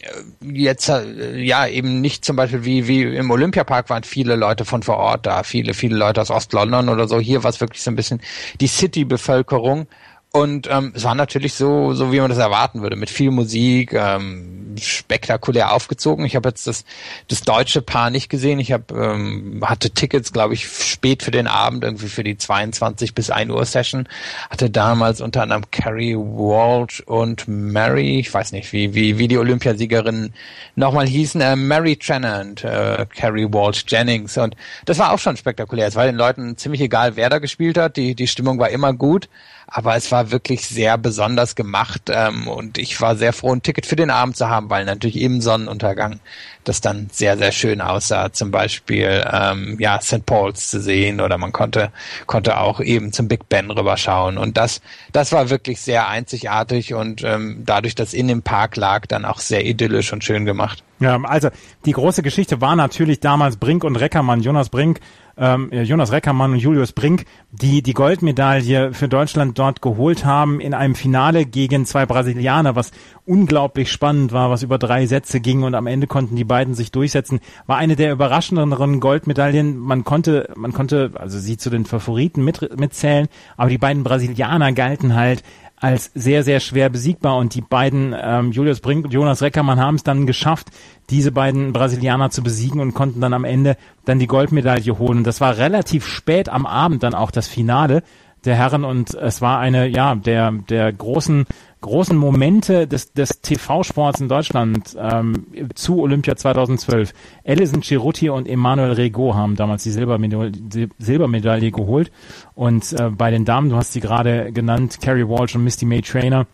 [0.41, 4.85] jetzt äh, ja eben nicht zum Beispiel wie wie im Olympiapark waren viele Leute von
[4.85, 7.19] vor Ort da, viele viele Leute aus Ost-London oder so.
[7.19, 8.21] Hier war es wirklich so ein bisschen
[8.61, 9.89] die City-Bevölkerung.
[10.37, 13.95] Und ähm, es war natürlich so, so wie man das erwarten würde, mit viel Musik,
[13.95, 16.27] ähm, spektakulär aufgezogen.
[16.27, 16.85] Ich habe jetzt das,
[17.29, 18.59] das deutsche Paar nicht gesehen.
[18.59, 23.15] Ich hab, ähm, hatte Tickets, glaube ich, spät für den Abend, irgendwie für die 22
[23.15, 24.11] bis 1 Uhr Session.
[24.51, 29.39] Hatte damals unter anderem Carrie Walsh und Mary, ich weiß nicht, wie, wie, wie die
[29.39, 30.35] Olympiasiegerinnen
[30.75, 34.37] nochmal hießen, äh, Mary Trennant, äh, Carrie Walsh Jennings.
[34.37, 35.87] Und das war auch schon spektakulär.
[35.87, 37.97] Es war den Leuten ziemlich egal, wer da gespielt hat.
[37.97, 39.31] Die, die Stimmung war immer gut
[39.67, 43.85] aber es war wirklich sehr besonders gemacht ähm, und ich war sehr froh, ein Ticket
[43.85, 46.21] für den Abend zu haben, weil natürlich im Sonnenuntergang
[46.63, 48.33] das dann sehr, sehr schön aussah.
[48.33, 50.25] Zum Beispiel ähm, ja St.
[50.25, 51.91] Paul's zu sehen oder man konnte
[52.27, 54.81] konnte auch eben zum Big Ben rüberschauen und das
[55.13, 59.41] das war wirklich sehr einzigartig und ähm, dadurch, dass in dem Park lag, dann auch
[59.41, 60.85] sehr idyllisch und schön gemacht.
[60.99, 61.51] Ja, also
[61.85, 65.01] die große Geschichte war natürlich damals Brink und Reckermann, Jonas Brink,
[65.37, 70.75] ähm, Jonas Reckermann und Julius Brink, die die Goldmedaille für Deutschland dort geholt haben in
[70.75, 72.91] einem Finale gegen zwei Brasilianer, was
[73.25, 76.91] unglaublich spannend war, was über drei Sätze ging und am Ende konnten die beiden sich
[76.91, 77.41] durchsetzen.
[77.67, 79.77] War eine der überraschenderen Goldmedaillen.
[79.77, 84.73] Man konnte, man konnte also sie zu den Favoriten mit, mitzählen, aber die beiden Brasilianer
[84.73, 85.43] galten halt
[85.77, 87.37] als sehr, sehr schwer besiegbar.
[87.37, 90.69] Und die beiden, ähm, Julius Brink und Jonas Reckermann, haben es dann geschafft,
[91.11, 95.25] diese beiden Brasilianer zu besiegen und konnten dann am Ende dann die Goldmedaille holen.
[95.25, 98.03] Das war relativ spät am Abend dann auch das Finale
[98.45, 101.47] der Herren und es war eine, ja, der, der großen
[101.87, 107.13] großen Momente des, des TV-Sports in Deutschland ähm, zu Olympia 2012.
[107.45, 112.11] Alison Cerutti und Emmanuel Rego haben damals die Silbermedaille, die Silbermedaille geholt.
[112.55, 116.03] Und äh, bei den Damen, du hast sie gerade genannt, Carrie Walsh und Misty May
[116.03, 116.47] Trainer,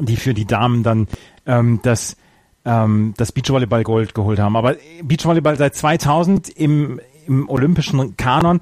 [0.00, 1.08] die für die Damen dann
[1.46, 2.16] ähm, das
[2.64, 4.56] ähm, das Beachvolleyball Gold geholt haben.
[4.56, 8.60] Aber Beachvolleyball seit 2000 im, im olympischen Kanon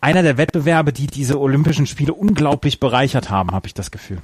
[0.00, 4.18] einer der Wettbewerbe, die diese Olympischen Spiele unglaublich bereichert haben, habe ich das Gefühl.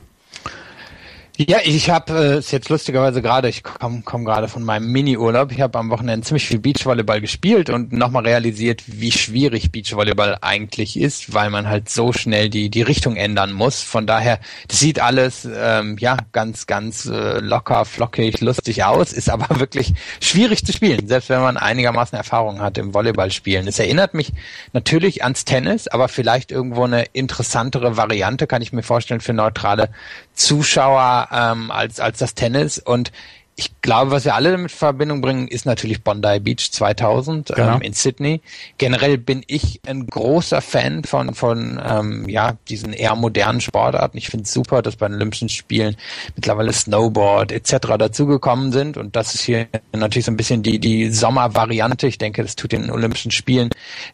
[1.37, 5.53] Ja, ich habe äh, ist jetzt lustigerweise gerade, ich komme komm gerade von meinem Mini-Urlaub.
[5.53, 10.99] Ich habe am Wochenende ziemlich viel Beachvolleyball gespielt und nochmal realisiert, wie schwierig Beachvolleyball eigentlich
[10.99, 13.83] ist, weil man halt so schnell die die Richtung ändern muss.
[13.83, 14.39] Von daher,
[14.69, 19.95] das sieht alles ähm, ja ganz ganz äh, locker, flockig, lustig aus, ist aber wirklich
[20.21, 23.67] schwierig zu spielen, selbst wenn man einigermaßen Erfahrung hat im Volleyballspielen.
[23.67, 24.33] Es erinnert mich
[24.73, 29.89] natürlich ans Tennis, aber vielleicht irgendwo eine interessantere Variante kann ich mir vorstellen für neutrale
[30.35, 32.79] Zuschauer ähm, als, als das Tennis.
[32.79, 33.13] Und
[33.61, 37.75] ich glaube, was wir alle damit in Verbindung bringen, ist natürlich Bondi Beach 2000 genau.
[37.75, 38.41] ähm, in Sydney.
[38.79, 44.17] Generell bin ich ein großer Fan von von ähm, ja diesen eher modernen Sportarten.
[44.17, 45.97] Ich finde es super, dass bei den Olympischen Spielen
[46.37, 47.99] mittlerweile Snowboard etc.
[47.99, 52.07] dazugekommen sind und das ist hier natürlich so ein bisschen die die Sommervariante.
[52.07, 53.69] Ich denke, das tut den Olympischen Spielen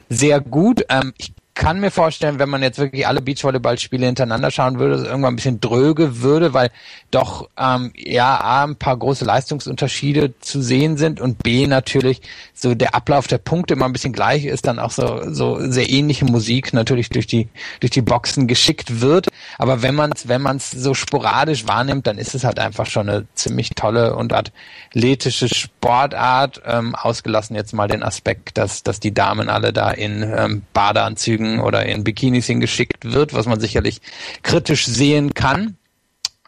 [0.09, 0.85] sehr gut.
[0.88, 5.01] Ähm, ich kann mir vorstellen, wenn man jetzt wirklich alle Beachvolleyballspiele hintereinander schauen würde, dass
[5.01, 6.71] es irgendwann ein bisschen dröge würde, weil
[7.11, 12.21] doch ähm, ja A, ein paar große Leistungsunterschiede zu sehen sind und B natürlich
[12.53, 15.88] so der Ablauf der Punkte immer ein bisschen gleich ist, dann auch so so sehr
[15.88, 17.49] ähnliche Musik natürlich durch die
[17.81, 19.29] durch die Boxen geschickt wird.
[19.57, 22.85] Aber wenn man es wenn man es so sporadisch wahrnimmt, dann ist es halt einfach
[22.85, 26.61] schon eine ziemlich tolle und athletische Sportart.
[26.66, 31.45] Ähm, ausgelassen jetzt mal den Aspekt, dass dass die Damen alle da in ähm, Badeanzügen
[31.46, 34.00] Anzügen oder in Bikinis hingeschickt wird, was man sicherlich
[34.42, 35.76] kritisch sehen kann,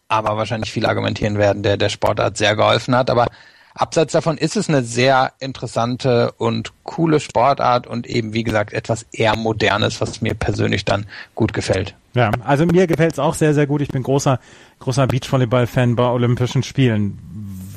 [0.08, 3.10] aber wahrscheinlich viel argumentieren werden, der der Sportart sehr geholfen hat.
[3.10, 3.26] Aber
[3.74, 9.06] abseits davon ist es eine sehr interessante und coole Sportart und eben, wie gesagt, etwas
[9.12, 11.94] eher modernes, was mir persönlich dann gut gefällt.
[12.14, 13.80] Ja, also mir gefällt es auch sehr, sehr gut.
[13.82, 14.40] Ich bin großer,
[14.80, 17.18] großer Beachvolleyball-Fan bei Olympischen Spielen.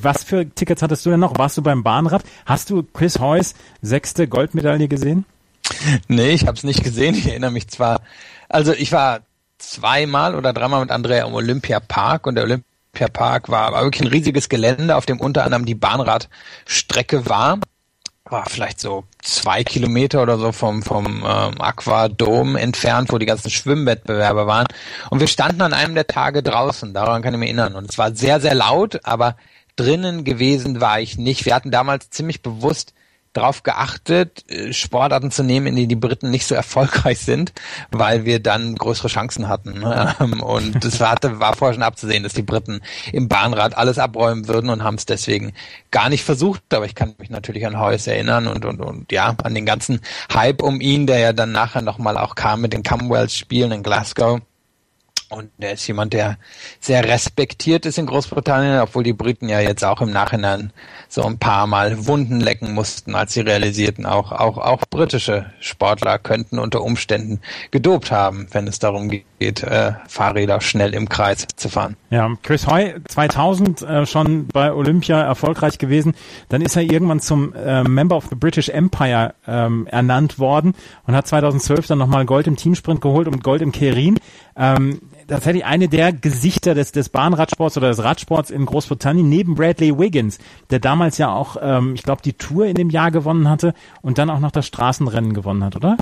[0.01, 1.37] Was für Tickets hattest du denn noch?
[1.37, 2.23] Warst du beim Bahnrad?
[2.47, 3.53] Hast du Chris Heuss
[3.83, 5.25] sechste Goldmedaille gesehen?
[6.07, 7.15] Nee, ich habe es nicht gesehen.
[7.15, 8.01] Ich erinnere mich zwar,
[8.49, 9.21] also ich war
[9.57, 14.49] zweimal oder dreimal mit Andrea im Olympiapark und der Olympiapark war, war wirklich ein riesiges
[14.49, 17.59] Gelände, auf dem unter anderem die Bahnradstrecke war.
[18.25, 23.49] War vielleicht so zwei Kilometer oder so vom, vom ähm, Aquadom entfernt, wo die ganzen
[23.49, 24.67] Schwimmwettbewerbe waren.
[25.09, 27.75] Und wir standen an einem der Tage draußen, daran kann ich mich erinnern.
[27.75, 29.35] Und es war sehr, sehr laut, aber
[29.75, 31.45] drinnen gewesen war ich nicht.
[31.45, 32.93] Wir hatten damals ziemlich bewusst
[33.33, 37.53] darauf geachtet, äh, Sportarten zu nehmen, in denen die Briten nicht so erfolgreich sind,
[37.91, 39.79] weil wir dann größere Chancen hatten.
[39.79, 40.15] Ne?
[40.41, 44.69] Und es war, war vorher schon abzusehen, dass die Briten im Bahnrad alles abräumen würden
[44.69, 45.53] und haben es deswegen
[45.91, 46.73] gar nicht versucht.
[46.73, 50.01] Aber ich kann mich natürlich an Heuss erinnern und, und, und ja, an den ganzen
[50.33, 54.41] Hype um ihn, der ja dann nachher nochmal auch kam mit den Commonwealth-Spielen in Glasgow.
[55.31, 56.37] Und er ist jemand, der
[56.81, 60.73] sehr respektiert ist in Großbritannien, obwohl die Briten ja jetzt auch im Nachhinein
[61.07, 66.19] so ein paar Mal Wunden lecken mussten, als sie realisierten, auch, auch, auch britische Sportler
[66.19, 67.39] könnten unter Umständen
[67.71, 71.95] gedopt haben, wenn es darum geht, äh, Fahrräder schnell im Kreis zu fahren.
[72.09, 76.13] Ja, Chris Hoy 2000 äh, schon bei Olympia erfolgreich gewesen.
[76.49, 80.73] Dann ist er irgendwann zum äh, Member of the British Empire ähm, ernannt worden
[81.07, 84.19] und hat 2012 dann nochmal Gold im Teamsprint geholt und Gold im Kerin.
[84.57, 84.99] Ähm,
[85.31, 90.37] tatsächlich eine der Gesichter des, des Bahnradsports oder des Radsports in Großbritannien, neben Bradley Wiggins,
[90.69, 94.17] der damals ja auch, ähm, ich glaube, die Tour in dem Jahr gewonnen hatte und
[94.17, 95.97] dann auch noch das Straßenrennen gewonnen hat, oder?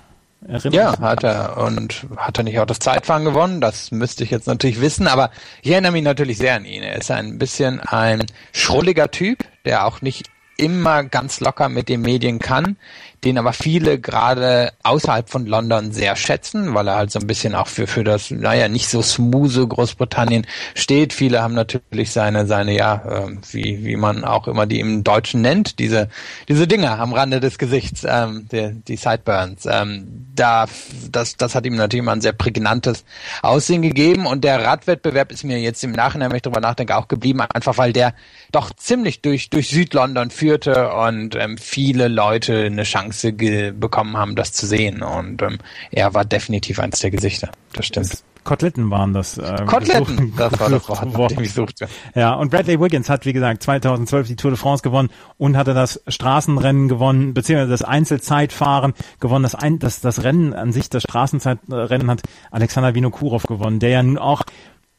[0.48, 1.58] Erinnerst ja, hat er.
[1.58, 3.60] Und hat er nicht auch das Zeitfahren gewonnen?
[3.60, 6.82] Das müsste ich jetzt natürlich wissen, aber ich erinnere mich natürlich sehr an ihn.
[6.82, 12.02] Er ist ein bisschen ein schrulliger Typ, der auch nicht immer ganz locker mit den
[12.02, 12.76] Medien kann,
[13.24, 17.56] den aber viele gerade außerhalb von London sehr schätzen, weil er halt so ein bisschen
[17.56, 20.46] auch für, für das, naja, nicht so smooth Großbritannien
[20.76, 21.14] steht.
[21.14, 25.42] Viele haben natürlich seine, seine, ja, äh, wie, wie man auch immer die im Deutschen
[25.42, 26.10] nennt, diese,
[26.48, 29.66] diese Dinger am Rande des Gesichts, ähm, die, die Sideburns.
[29.66, 30.66] Ähm, da,
[31.12, 33.04] das, das hat ihm natürlich mal ein sehr prägnantes
[33.42, 37.10] Aussehen gegeben und der Radwettbewerb ist mir jetzt im Nachhinein, wenn ich drüber nachdenke, auch
[37.10, 38.14] geblieben, einfach weil der
[38.52, 44.52] doch ziemlich durch, durch Südlondon führte und ähm, viele Leute eine Chance bekommen haben, das
[44.52, 45.04] zu sehen.
[45.04, 45.60] Und ähm,
[45.92, 47.52] er war definitiv eins der Gesichter.
[47.74, 48.12] Das stimmt.
[48.12, 49.38] Das Koteletten waren das.
[49.38, 51.40] Äh, Koteletten, das war das Wort, Wort.
[51.40, 51.88] ich suchte.
[52.16, 55.76] Ja, und Bradley Wiggins hat, wie gesagt, 2012 die Tour de France gewonnen und hatte
[55.76, 59.44] das Straßenrennen gewonnen, beziehungsweise das Einzelzeitfahren gewonnen.
[59.44, 64.02] Das, Ein das, das Rennen an sich, das Straßenzeitrennen hat Alexander Vinokurov gewonnen, der ja
[64.02, 64.42] nun auch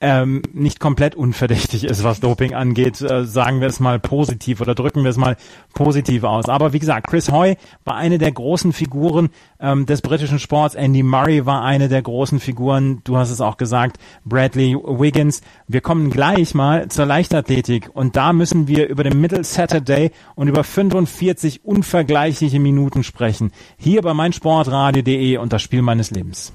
[0.00, 4.74] ähm, nicht komplett unverdächtig ist, was Doping angeht, äh, sagen wir es mal positiv oder
[4.74, 5.36] drücken wir es mal
[5.74, 6.48] positiv aus.
[6.48, 9.28] Aber wie gesagt, Chris Hoy war eine der großen Figuren
[9.60, 10.74] ähm, des britischen Sports.
[10.74, 13.02] Andy Murray war eine der großen Figuren.
[13.04, 15.42] Du hast es auch gesagt, Bradley Wiggins.
[15.68, 20.48] Wir kommen gleich mal zur Leichtathletik und da müssen wir über den Middle Saturday und
[20.48, 23.52] über 45 unvergleichliche Minuten sprechen.
[23.76, 26.54] Hier bei meinsportradio.de und das Spiel meines Lebens.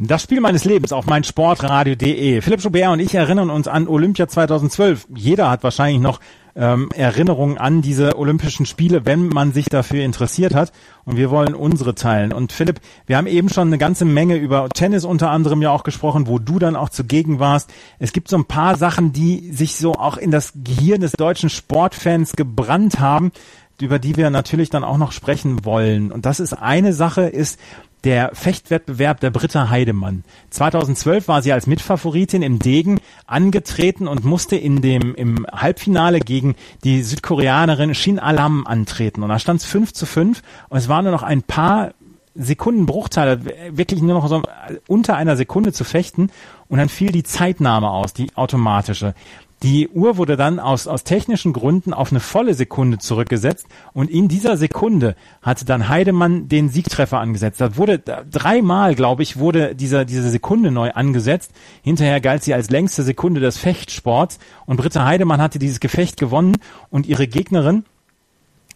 [0.00, 2.40] Das Spiel meines Lebens auf meinsportradio.de.
[2.40, 5.08] Philipp Schubert und ich erinnern uns an Olympia 2012.
[5.12, 6.20] Jeder hat wahrscheinlich noch
[6.54, 10.70] ähm, Erinnerungen an diese Olympischen Spiele, wenn man sich dafür interessiert hat.
[11.04, 12.32] Und wir wollen unsere teilen.
[12.32, 15.82] Und Philipp, wir haben eben schon eine ganze Menge über Tennis unter anderem ja auch
[15.82, 17.68] gesprochen, wo du dann auch zugegen warst.
[17.98, 21.50] Es gibt so ein paar Sachen, die sich so auch in das Gehirn des deutschen
[21.50, 23.32] Sportfans gebrannt haben
[23.80, 26.10] über die wir natürlich dann auch noch sprechen wollen.
[26.10, 27.60] Und das ist eine Sache, ist
[28.08, 30.24] der Fechtwettbewerb der Britta Heidemann.
[30.48, 36.54] 2012 war sie als Mitfavoritin im Degen angetreten und musste in dem, im Halbfinale gegen
[36.84, 39.22] die Südkoreanerin Shin Alam antreten.
[39.22, 41.90] Und da stand es 5 zu 5 und es waren nur noch ein paar
[42.34, 44.40] Sekundenbruchteile, wirklich nur noch so
[44.86, 46.30] unter einer Sekunde zu fechten
[46.68, 49.12] und dann fiel die Zeitnahme aus, die automatische.
[49.62, 54.28] Die Uhr wurde dann aus, aus technischen Gründen auf eine volle Sekunde zurückgesetzt und in
[54.28, 57.60] dieser Sekunde hatte dann Heidemann den Siegtreffer angesetzt.
[57.60, 61.50] Da wurde dreimal, glaube ich, wurde dieser, diese Sekunde neu angesetzt.
[61.82, 66.58] Hinterher galt sie als längste Sekunde des Fechtsports und Britta Heidemann hatte dieses Gefecht gewonnen
[66.90, 67.84] und ihre Gegnerin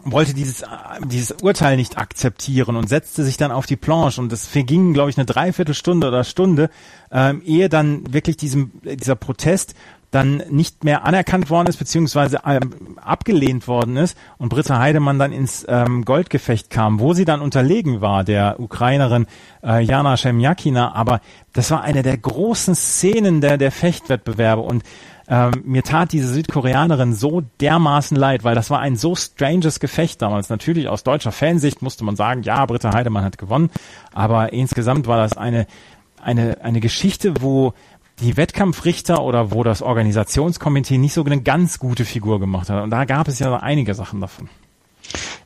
[0.05, 0.65] wollte dieses,
[1.05, 5.09] dieses Urteil nicht akzeptieren und setzte sich dann auf die Planche und es verging, glaube
[5.09, 6.69] ich, eine Dreiviertelstunde oder Stunde,
[7.11, 9.75] ähm, ehe dann wirklich diesem, dieser Protest
[10.13, 15.31] dann nicht mehr anerkannt worden ist, beziehungsweise ähm, abgelehnt worden ist und Britta Heidemann dann
[15.31, 19.25] ins ähm, Goldgefecht kam, wo sie dann unterlegen war, der Ukrainerin
[19.63, 20.93] äh, Jana Shemjakina.
[20.93, 21.19] Aber
[21.53, 24.83] das war eine der großen Szenen der, der Fechtwettbewerbe und
[25.27, 30.21] ähm, mir tat diese Südkoreanerin so dermaßen leid, weil das war ein so stranges Gefecht
[30.21, 30.49] damals.
[30.49, 33.71] Natürlich aus deutscher Fansicht musste man sagen, ja, Britta Heidemann hat gewonnen,
[34.13, 35.65] aber insgesamt war das eine
[36.21, 37.73] eine eine Geschichte, wo
[38.19, 42.83] die Wettkampfrichter oder wo das Organisationskomitee nicht so eine ganz gute Figur gemacht hat.
[42.83, 44.49] Und da gab es ja einige Sachen davon.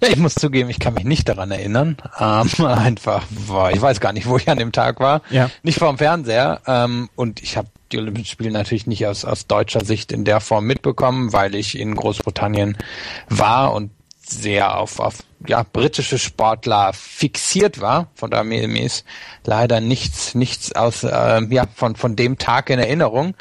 [0.02, 1.98] Ja, ich muss zugeben, ich kann mich nicht daran erinnern.
[2.20, 5.22] Ähm, einfach, war, ich weiß gar nicht, wo ich an dem Tag war.
[5.30, 5.50] Ja.
[5.64, 6.62] Nicht vor dem Fernseher.
[6.68, 10.40] Ähm, und ich habe die Olympischen Spiele natürlich nicht aus, aus deutscher Sicht in der
[10.40, 12.78] Form mitbekommen, weil ich in Großbritannien
[13.30, 13.92] war und
[14.30, 18.08] sehr auf, auf ja, britische Sportler fixiert war.
[18.16, 19.06] Von daher mir, ist
[19.46, 23.36] leider nichts, nichts aus äh, ja, von, von dem Tag in Erinnerung.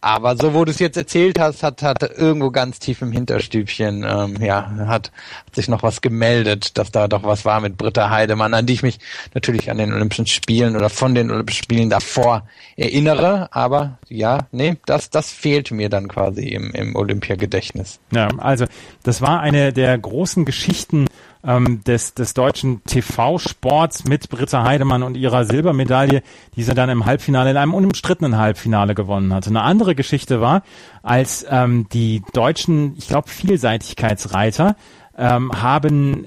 [0.00, 4.04] Aber so, wo du es jetzt erzählt hast, hat, hat irgendwo ganz tief im Hinterstübchen,
[4.08, 5.10] ähm, ja, hat,
[5.46, 8.72] hat sich noch was gemeldet, dass da doch was war mit Britta Heidemann, an die
[8.72, 8.98] ich mich
[9.34, 12.46] natürlich an den Olympischen Spielen oder von den Olympischen Spielen davor
[12.76, 13.48] erinnere.
[13.52, 18.00] Aber ja, nee, das, das fehlt mir dann quasi im, im Olympiagedächtnis.
[18.10, 18.64] Ja, also
[19.02, 21.06] das war eine der großen Geschichten
[21.44, 26.22] ähm, des, des deutschen TV-Sports mit Britta Heidemann und ihrer Silbermedaille,
[26.56, 29.50] die sie dann im Halbfinale, in einem unumstrittenen Halbfinale gewonnen hatte.
[29.50, 30.62] Eine andere Geschichte war,
[31.02, 34.76] als ähm, die deutschen, ich glaube, Vielseitigkeitsreiter
[35.16, 36.26] ähm, haben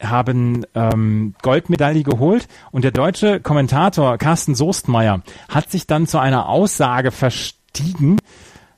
[0.00, 6.48] haben ähm, Goldmedaille geholt und der deutsche Kommentator Carsten Soestmeier hat sich dann zu einer
[6.48, 8.18] Aussage verstiegen,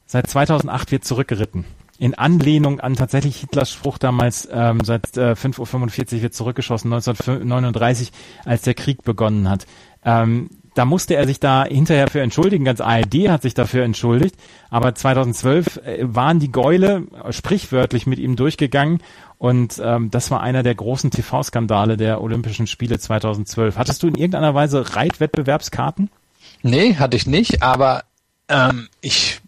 [0.04, 1.64] seit 2008 wird zurückgeritten
[2.04, 8.12] in Anlehnung an tatsächlich Hitlers Spruch damals, ähm, seit äh, 5.45 Uhr wird zurückgeschossen, 1939,
[8.44, 9.66] als der Krieg begonnen hat.
[10.04, 12.66] Ähm, da musste er sich da hinterher für entschuldigen.
[12.66, 14.36] Ganz ARD hat sich dafür entschuldigt.
[14.68, 18.98] Aber 2012 äh, waren die Gäule sprichwörtlich mit ihm durchgegangen.
[19.38, 23.78] Und ähm, das war einer der großen TV-Skandale der Olympischen Spiele 2012.
[23.78, 26.10] Hattest du in irgendeiner Weise Reitwettbewerbskarten?
[26.60, 28.04] Nee, hatte ich nicht, aber
[28.50, 29.40] ähm, ich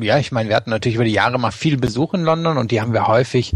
[0.00, 2.70] ja, ich meine, wir hatten natürlich über die Jahre mal viel Besuch in London und
[2.70, 3.52] die haben wir häufig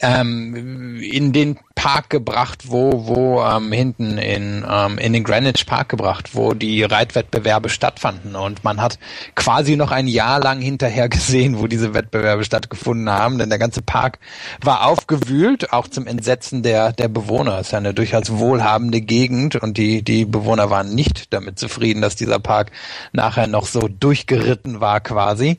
[0.00, 5.88] ähm, in den Park gebracht, wo, wo ähm, hinten in, ähm, in den Greenwich Park
[5.88, 8.36] gebracht, wo die Reitwettbewerbe stattfanden.
[8.36, 8.98] Und man hat
[9.34, 13.82] quasi noch ein Jahr lang hinterher gesehen, wo diese Wettbewerbe stattgefunden haben, denn der ganze
[13.82, 14.18] Park
[14.60, 17.58] war aufgewühlt, auch zum Entsetzen der, der Bewohner.
[17.58, 22.02] Es ist ja eine durchaus wohlhabende Gegend und die, die Bewohner waren nicht damit zufrieden,
[22.02, 22.70] dass dieser Park
[23.12, 25.58] nachher noch so durchgeritten war quasi.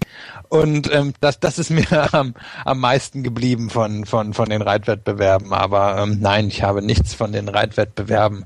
[0.54, 5.52] Und ähm, das, das ist mir am, am meisten geblieben von, von, von den Reitwettbewerben.
[5.52, 8.46] Aber ähm, nein, ich habe nichts von den Reitwettbewerben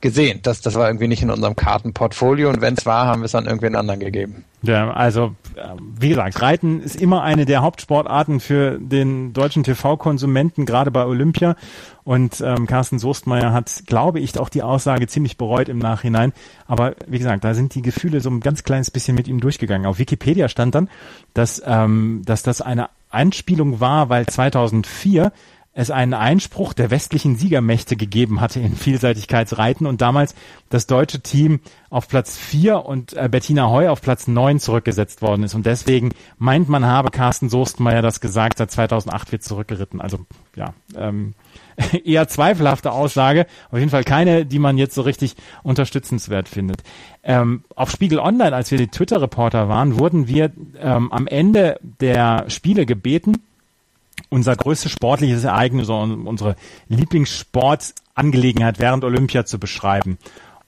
[0.00, 0.38] gesehen.
[0.44, 3.34] Das, das war irgendwie nicht in unserem Kartenportfolio und wenn es war, haben wir es
[3.34, 4.44] an irgendwen anderen gegeben.
[4.62, 5.62] Ja, also äh,
[5.98, 11.56] wie gesagt, Reiten ist immer eine der Hauptsportarten für den deutschen TV-Konsumenten, gerade bei Olympia.
[12.08, 16.32] Und ähm, Carsten Soestmeier hat, glaube ich, auch die Aussage ziemlich bereut im Nachhinein.
[16.66, 19.86] Aber wie gesagt, da sind die Gefühle so ein ganz kleines bisschen mit ihm durchgegangen.
[19.86, 20.88] Auf Wikipedia stand dann,
[21.34, 25.32] dass, ähm, dass das eine Einspielung war, weil 2004
[25.74, 30.34] es einen Einspruch der westlichen Siegermächte gegeben hatte in Vielseitigkeitsreiten und damals
[30.70, 35.42] das deutsche Team auf Platz 4 und äh, Bettina Heu auf Platz 9 zurückgesetzt worden
[35.42, 35.54] ist.
[35.54, 40.00] Und deswegen meint man, habe Carsten Soestmeier das gesagt, seit 2008 wird zurückgeritten.
[40.00, 40.20] Also
[40.56, 41.34] ja, ähm,
[42.04, 46.82] eher zweifelhafte Aussage, auf jeden Fall keine, die man jetzt so richtig unterstützenswert findet.
[47.22, 50.50] Ähm, auf Spiegel Online, als wir die Twitter-Reporter waren, wurden wir
[50.80, 53.42] ähm, am Ende der Spiele gebeten,
[54.30, 56.56] unser größtes sportliches Ereignis, unsere
[56.88, 60.18] Lieblingssportangelegenheit während Olympia zu beschreiben.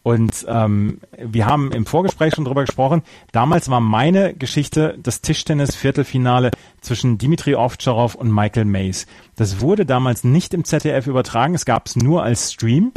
[0.03, 3.03] Und ähm, wir haben im Vorgespräch schon drüber gesprochen.
[3.33, 9.07] Damals war meine Geschichte das Tischtennis-Viertelfinale zwischen Dimitri Ovtcharov und Michael Mays.
[9.37, 11.55] Das wurde damals nicht im ZDF übertragen.
[11.55, 12.93] Es gab es nur als Stream.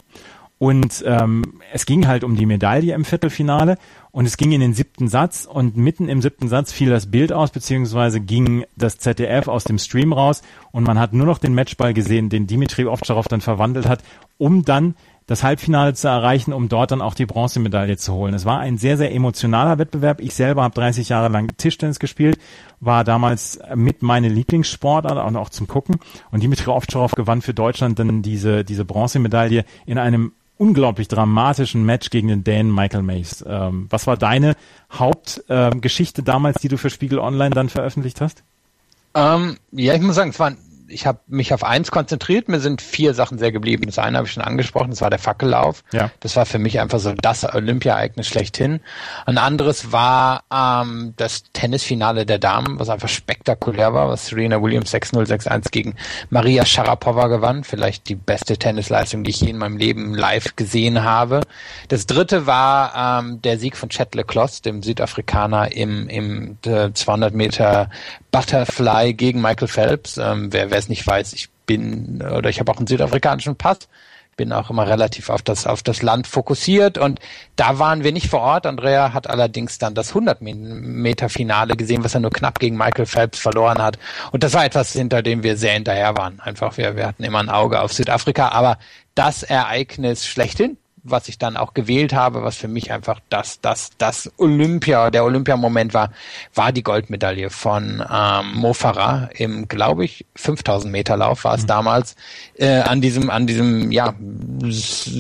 [0.60, 3.78] Und ähm, es ging halt um die Medaille im Viertelfinale
[4.12, 7.34] und es ging in den siebten Satz und mitten im siebten Satz fiel das Bild
[7.34, 10.42] aus, beziehungsweise ging das ZDF aus dem Stream raus
[10.72, 14.04] und man hat nur noch den Matchball gesehen, den Dimitri Ovtcharov dann verwandelt hat,
[14.38, 14.96] um dann
[15.26, 18.34] das Halbfinale zu erreichen, um dort dann auch die Bronzemedaille zu holen.
[18.34, 20.20] Es war ein sehr, sehr emotionaler Wettbewerb.
[20.22, 22.38] Ich selber habe 30 Jahre lang Tischtennis gespielt,
[22.80, 25.98] war damals mit meine Lieblingssportart und auch zum Gucken.
[26.32, 32.10] Und Dimitri Ovtcharov gewann für Deutschland dann diese, diese Bronzemedaille in einem unglaublich dramatischen Match
[32.10, 33.44] gegen den Dänen Michael Mays.
[33.48, 34.56] Ähm, was war deine
[34.92, 38.44] Hauptgeschichte ähm, damals, die du für Spiegel Online dann veröffentlicht hast?
[39.16, 40.58] Ähm, ja, ich muss sagen, es waren
[40.88, 42.50] ich habe mich auf eins konzentriert.
[42.50, 43.84] Mir sind vier Sachen sehr geblieben.
[43.86, 45.84] Das eine habe ich schon angesprochen, das war der Fackellauf.
[45.92, 46.12] Ja.
[46.20, 48.80] Das war für mich einfach so das Olympia-Ereignis schlechthin.
[49.26, 54.94] Ein anderes war ähm, das Tennisfinale der Damen, was einfach spektakulär war, was Serena Williams
[54.94, 55.96] 6-0, 6-1 gegen
[56.30, 57.64] Maria Sharapova gewann.
[57.64, 61.42] Vielleicht die beste Tennisleistung, die ich je in meinem Leben live gesehen habe.
[61.88, 67.34] Das dritte war ähm, der Sieg von Chet Leclos, dem Südafrikaner im, im äh, 200
[67.34, 67.90] Meter
[68.34, 70.18] Butterfly gegen Michael Phelps.
[70.18, 73.88] Ähm, wer wer es nicht weiß, ich bin oder ich habe auch einen südafrikanischen Pass,
[74.36, 77.20] bin auch immer relativ auf das auf das Land fokussiert und
[77.56, 78.66] da waren wir nicht vor Ort.
[78.66, 83.06] Andrea hat allerdings dann das 100 Meter Finale gesehen, was er nur knapp gegen Michael
[83.06, 84.00] Phelps verloren hat
[84.32, 86.40] und das war etwas, hinter dem wir sehr hinterher waren.
[86.40, 88.80] Einfach wir wir hatten immer ein Auge auf Südafrika, aber
[89.14, 93.92] das Ereignis schlechthin was ich dann auch gewählt habe, was für mich einfach das, das,
[93.98, 96.12] das Olympia, der Olympiamoment war,
[96.56, 101.64] war die Goldmedaille von ähm, Mo Farah im, glaube ich, 5000 Meter Lauf war es
[101.64, 101.68] mhm.
[101.68, 102.16] damals,
[102.56, 104.14] äh, an diesem, an diesem, ja,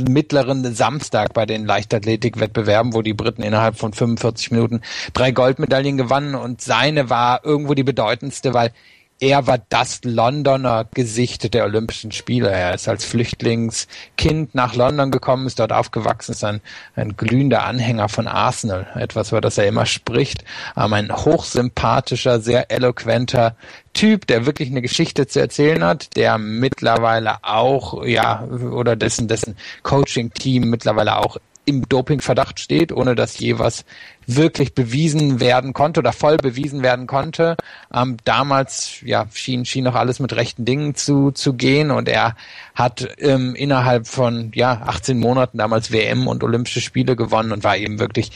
[0.08, 4.82] mittleren Samstag bei den Leichtathletikwettbewerben, wo die Briten innerhalb von 45 Minuten
[5.14, 8.72] drei Goldmedaillen gewannen und seine war irgendwo die bedeutendste, weil
[9.20, 12.50] er war das Londoner Gesicht der Olympischen Spiele.
[12.50, 16.62] Er ist als Flüchtlingskind nach London gekommen, ist dort aufgewachsen, ist ein,
[16.96, 18.88] ein glühender Anhänger von Arsenal.
[18.96, 20.44] Etwas, über das er immer spricht.
[20.76, 23.56] Ähm, ein hochsympathischer, sehr eloquenter
[23.94, 29.56] Typ, der wirklich eine Geschichte zu erzählen hat, der mittlerweile auch, ja, oder dessen, dessen
[29.84, 33.86] Coaching-Team mittlerweile auch im Dopingverdacht steht, ohne dass je was
[34.26, 37.58] wirklich bewiesen werden konnte oder voll bewiesen werden konnte.
[37.94, 42.36] Ähm, damals ja, schien, schien noch alles mit rechten Dingen zu, zu gehen und er
[42.76, 47.78] hat ähm, innerhalb von ja, 18 Monaten damals WM und Olympische Spiele gewonnen und war
[47.78, 48.32] eben wirklich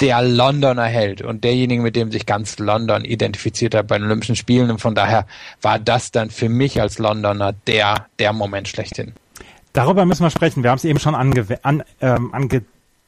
[0.00, 4.36] der Londoner Held und derjenige, mit dem sich ganz London identifiziert hat bei den Olympischen
[4.36, 5.26] Spielen und von daher
[5.62, 9.14] war das dann für mich als Londoner der, der Moment schlechthin.
[9.76, 10.62] Darüber müssen wir sprechen.
[10.62, 12.62] Wir haben es eben schon ange an, ähm, ange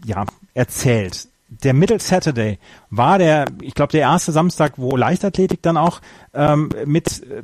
[0.04, 1.26] ja, erzählt.
[1.48, 2.58] Der Middle Saturday
[2.90, 6.02] war der, ich glaube, der erste Samstag, wo Leichtathletik dann auch
[6.34, 7.42] ähm, mit äh,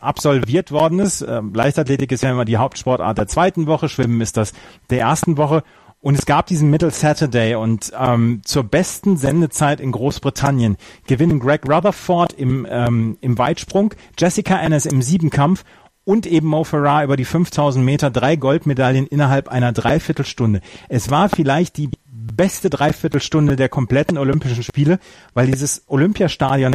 [0.00, 1.22] absolviert worden ist.
[1.22, 4.52] Ähm, Leichtathletik ist ja immer die Hauptsportart der zweiten Woche, Schwimmen ist das
[4.90, 5.62] der ersten Woche.
[6.02, 11.66] Und es gab diesen Middle Saturday und ähm, zur besten Sendezeit in Großbritannien gewinnen Greg
[11.66, 15.64] Rutherford im, ähm, im Weitsprung, Jessica Ennis im Siebenkampf
[16.10, 20.60] und eben Mo Farah über die 5000 Meter drei Goldmedaillen innerhalb einer Dreiviertelstunde.
[20.88, 24.98] Es war vielleicht die beste Dreiviertelstunde der kompletten Olympischen Spiele,
[25.34, 26.74] weil dieses Olympiastadion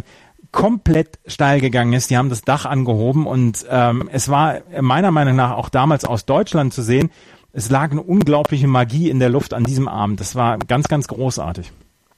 [0.54, 2.10] komplett steil gegangen ist.
[2.10, 6.26] Die haben das Dach angehoben und ähm, es war meiner Meinung nach auch damals aus
[6.26, 7.12] Deutschland zu sehen.
[7.52, 10.22] Es lag eine unglaubliche Magie in der Luft an diesem Abend.
[10.22, 11.74] Das war ganz, ganz großartig.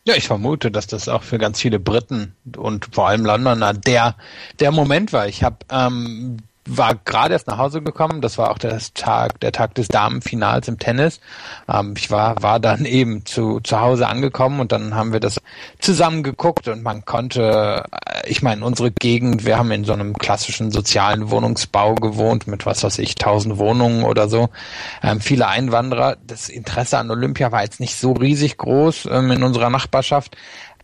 [0.08, 4.16] Ja, ich vermute, dass das auch für ganz viele Briten und vor allem Londoner der
[4.60, 5.28] der Moment war.
[5.28, 6.38] Ich habe ähm,
[6.68, 8.22] war gerade erst nach Hause gekommen.
[8.22, 11.20] Das war auch der Tag, der Tag des Damenfinals im Tennis.
[11.68, 15.40] Ähm, ich war, war dann eben zu, zu Hause angekommen und dann haben wir das
[15.80, 20.14] zusammen geguckt und man konnte, äh, ich meine, unsere Gegend, wir haben in so einem
[20.14, 24.50] klassischen sozialen Wohnungsbau gewohnt mit was weiß ich, tausend Wohnungen oder so.
[25.02, 26.18] Ähm, viele Einwanderer.
[26.26, 30.36] Das Interesse an Olympia war jetzt nicht so riesig groß ähm, in unserer Nachbarschaft.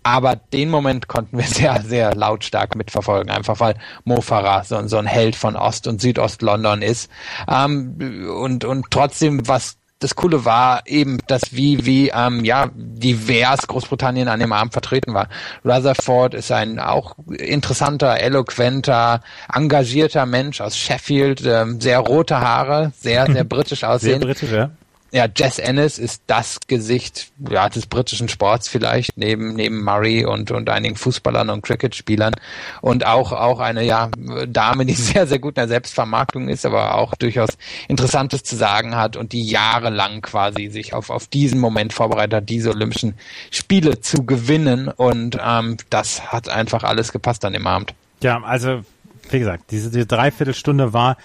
[0.03, 4.97] Aber den Moment konnten wir sehr, sehr lautstark mitverfolgen, einfach weil Mo Farah so, so
[4.97, 7.09] ein Held von Ost- und Südost-London ist.
[7.47, 13.67] Ähm, und, und trotzdem, was das Coole war eben, dass wie, wie, ähm, ja, divers
[13.67, 15.29] Großbritannien an dem Abend vertreten war.
[15.63, 19.21] Rutherford ist ein auch interessanter, eloquenter,
[19.53, 24.19] engagierter Mensch aus Sheffield, ähm, sehr rote Haare, sehr, sehr britisch aussehen.
[24.19, 24.71] Sehr britisch, ja
[25.13, 30.49] ja, Jess Ennis ist das Gesicht ja, des britischen Sports vielleicht, neben, neben Murray und,
[30.49, 32.33] und einigen Fußballern und Cricketspielern.
[32.81, 34.09] Und auch, auch eine ja,
[34.47, 37.49] Dame, die sehr, sehr gut in der Selbstvermarktung ist, aber auch durchaus
[37.87, 42.49] Interessantes zu sagen hat und die jahrelang quasi sich auf, auf diesen Moment vorbereitet hat,
[42.49, 43.13] diese Olympischen
[43.51, 44.87] Spiele zu gewinnen.
[44.87, 47.93] Und ähm, das hat einfach alles gepasst an dem Abend.
[48.23, 48.81] Ja, also
[49.29, 51.17] wie gesagt, diese, diese Dreiviertelstunde war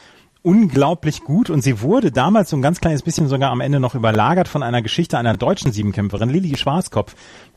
[0.42, 3.94] unglaublich gut und sie wurde damals so ein ganz kleines bisschen sogar am Ende noch
[3.94, 7.14] überlagert von einer Geschichte einer deutschen Siebenkämpferin, Lili Schwarzkopf,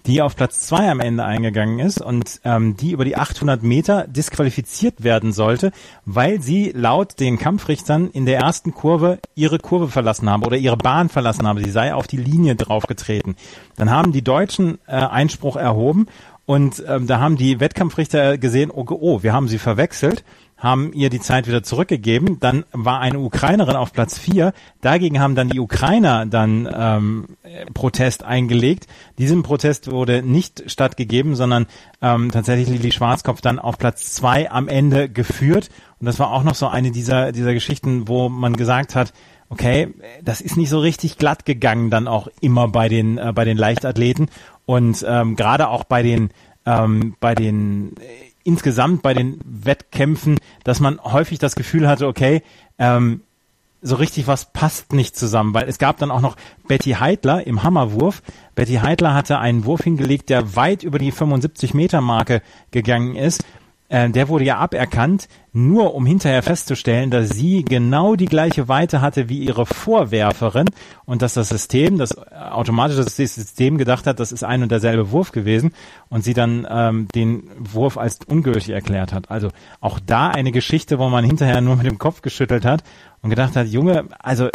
[0.07, 4.07] die auf Platz zwei am Ende eingegangen ist und ähm, die über die 800 Meter
[4.07, 5.71] disqualifiziert werden sollte,
[6.05, 10.77] weil sie laut den Kampfrichtern in der ersten Kurve ihre Kurve verlassen habe oder ihre
[10.77, 11.63] Bahn verlassen habe.
[11.63, 13.35] Sie sei auf die Linie draufgetreten.
[13.77, 16.07] Dann haben die Deutschen äh, Einspruch erhoben
[16.45, 20.23] und ähm, da haben die Wettkampfrichter gesehen, oh, oh, wir haben sie verwechselt
[20.61, 22.39] haben ihr die Zeit wieder zurückgegeben.
[22.39, 24.53] Dann war eine Ukrainerin auf Platz vier.
[24.79, 27.25] Dagegen haben dann die Ukrainer dann ähm,
[27.73, 28.85] Protest eingelegt.
[29.17, 31.65] Diesem Protest wurde nicht stattgegeben, sondern
[32.01, 35.69] ähm, tatsächlich Lili Schwarzkopf dann auf Platz zwei am Ende geführt.
[35.99, 39.13] Und das war auch noch so eine dieser, dieser Geschichten, wo man gesagt hat,
[39.49, 39.87] okay,
[40.23, 43.57] das ist nicht so richtig glatt gegangen dann auch immer bei den, äh, bei den
[43.57, 44.29] Leichtathleten.
[44.67, 46.29] Und ähm, gerade auch bei den,
[46.67, 47.95] ähm, bei den
[48.43, 52.41] insgesamt bei den Wettkämpfen, dass man häufig das Gefühl hatte, okay,
[52.77, 53.21] ähm,
[53.81, 56.37] so richtig was passt nicht zusammen, weil es gab dann auch noch
[56.67, 58.21] Betty Heidler im Hammerwurf.
[58.53, 63.43] Betty Heidler hatte einen Wurf hingelegt, der weit über die 75 Meter Marke gegangen ist
[63.91, 69.01] äh, der wurde ja aberkannt, nur um hinterher festzustellen, dass sie genau die gleiche Weite
[69.01, 70.69] hatte wie ihre Vorwerferin
[71.03, 75.33] und dass das System, das automatische System gedacht hat, das ist ein und derselbe Wurf
[75.33, 75.73] gewesen
[76.07, 79.29] und sie dann ähm, den Wurf als ungültig erklärt hat.
[79.29, 79.49] Also
[79.81, 82.85] auch da eine Geschichte, wo man hinterher nur mit dem Kopf geschüttelt hat
[83.21, 84.47] und gedacht hat, Junge, also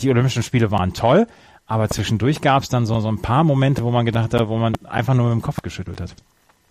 [0.00, 1.26] die Olympischen Spiele waren toll,
[1.66, 4.56] aber zwischendurch gab es dann so, so ein paar Momente, wo man gedacht hat, wo
[4.56, 6.14] man einfach nur mit dem Kopf geschüttelt hat.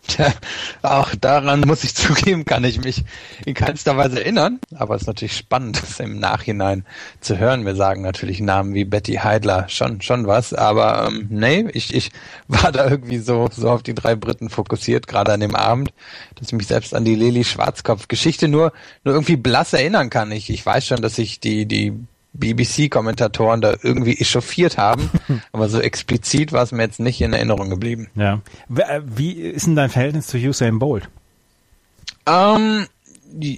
[0.82, 3.03] Auch daran muss ich zugeben, kann ich mich
[3.45, 4.60] in keinster Weise erinnern.
[4.76, 6.86] Aber es ist natürlich spannend, das im Nachhinein
[7.20, 7.66] zu hören.
[7.66, 10.53] Wir sagen natürlich Namen wie Betty Heidler schon, schon was.
[10.53, 12.12] Aber ähm, nee, ich, ich
[12.47, 15.89] war da irgendwie so, so auf die drei Briten fokussiert, gerade an dem Abend,
[16.36, 20.32] dass ich mich selbst an die Lili Schwarzkopf-Geschichte nur, nur irgendwie blass erinnern kann.
[20.32, 21.93] Ich, ich weiß schon, dass ich die, die
[22.40, 25.10] BBC-Kommentatoren da irgendwie echauffiert haben,
[25.52, 28.10] aber so explizit war es mir jetzt nicht in Erinnerung geblieben.
[28.16, 28.42] Ja.
[28.76, 31.10] Äh, wie ist denn dein Verhältnis zu Usain Bolt?
[32.28, 32.88] Ähm,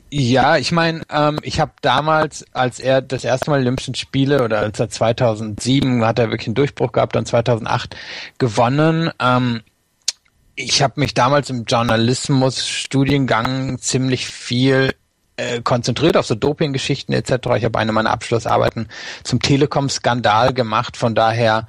[0.09, 4.59] ja, ich meine, ähm, ich habe damals, als er das erste Mal Olympischen Spiele oder
[4.59, 7.95] als er 2007 hat er wirklich einen Durchbruch gehabt, dann 2008
[8.37, 9.11] gewonnen.
[9.19, 9.61] Ähm,
[10.55, 14.93] ich habe mich damals im Journalismus-Studiengang ziemlich viel
[15.39, 17.31] äh, konzentriert auf so Doping-Geschichten etc.
[17.57, 18.87] Ich habe eine meiner Abschlussarbeiten
[19.23, 20.97] zum Telekom-Skandal gemacht.
[20.97, 21.67] Von daher,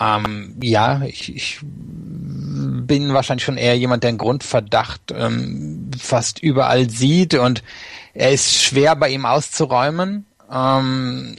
[0.00, 6.88] ähm, ja, ich, ich bin wahrscheinlich schon eher jemand, der einen Grundverdacht ähm, fast überall
[6.88, 7.62] sieht und
[8.14, 10.26] er ist schwer bei ihm auszuräumen.
[10.50, 11.36] Ähm,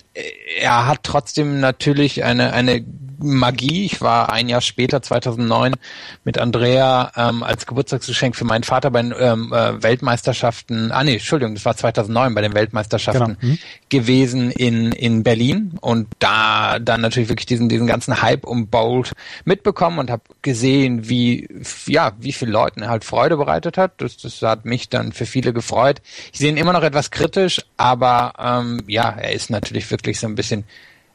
[0.59, 2.83] er hat trotzdem natürlich eine, eine
[3.23, 3.85] Magie.
[3.85, 5.73] Ich war ein Jahr später, 2009,
[6.23, 11.13] mit Andrea ähm, als Geburtstagsgeschenk für meinen Vater bei den ähm, äh, Weltmeisterschaften, ah nee,
[11.13, 13.53] Entschuldigung, das war 2009 bei den Weltmeisterschaften genau.
[13.53, 13.59] mhm.
[13.89, 19.13] gewesen in, in Berlin und da dann natürlich wirklich diesen, diesen ganzen Hype um Bolt
[19.45, 21.47] mitbekommen und habe gesehen, wie,
[21.87, 23.93] ja, wie viel Leuten er halt Freude bereitet hat.
[23.97, 26.01] Das, das hat mich dann für viele gefreut.
[26.31, 30.27] Ich sehe ihn immer noch etwas kritisch, aber ähm, ja, er ist natürlich wirklich so
[30.27, 30.65] ein bisschen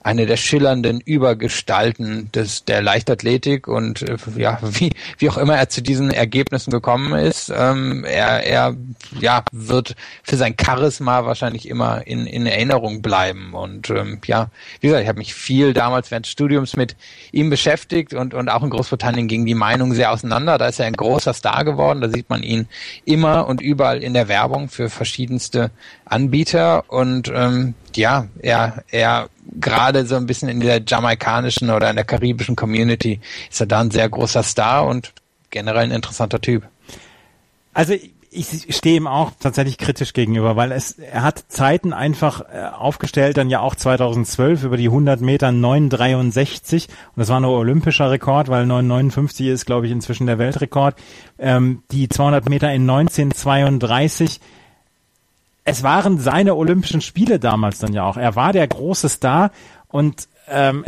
[0.08, 5.68] eine der schillernden Übergestalten des, der Leichtathletik und äh, ja, wie, wie auch immer er
[5.68, 8.74] zu diesen Ergebnissen gekommen ist, ähm, er, er
[9.20, 13.52] ja, wird für sein Charisma wahrscheinlich immer in, in Erinnerung bleiben.
[13.52, 14.48] Und ähm, ja,
[14.80, 16.96] wie gesagt, ich habe mich viel damals während des Studiums mit
[17.30, 20.56] ihm beschäftigt und, und auch in Großbritannien ging die Meinung sehr auseinander.
[20.56, 22.66] Da ist er ein großer Star geworden, da sieht man ihn
[23.04, 25.70] immer und überall in der Werbung für verschiedenste
[26.06, 29.28] Anbieter und ähm, ja, er, er
[29.60, 33.80] gerade so ein bisschen in der jamaikanischen oder in der karibischen Community ist er da
[33.80, 35.12] ein sehr großer Star und
[35.50, 36.64] generell ein interessanter Typ.
[37.72, 37.94] Also
[38.30, 43.36] ich stehe ihm auch tatsächlich kritisch gegenüber, weil es, er hat Zeiten einfach äh, aufgestellt,
[43.36, 48.48] dann ja auch 2012 über die 100 Meter 9,63 und das war nur olympischer Rekord,
[48.48, 50.96] weil 9,59 ist, glaube ich, inzwischen der Weltrekord.
[51.38, 54.40] Ähm, die 200 Meter in 19,32
[55.68, 58.16] es waren seine Olympischen Spiele damals dann ja auch.
[58.16, 59.50] Er war der große Star
[59.88, 60.82] und ähm,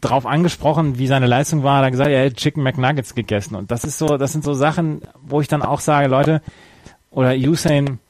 [0.00, 3.54] drauf angesprochen, wie seine Leistung war, hat er gesagt, er hätte Chicken McNuggets gegessen.
[3.54, 6.42] Und das ist so, das sind so Sachen, wo ich dann auch sage, Leute,
[7.12, 8.00] oder Usain,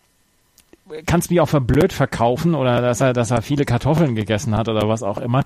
[1.04, 4.70] kannst mich auch für blöd verkaufen oder dass er, dass er viele Kartoffeln gegessen hat
[4.70, 5.44] oder was auch immer.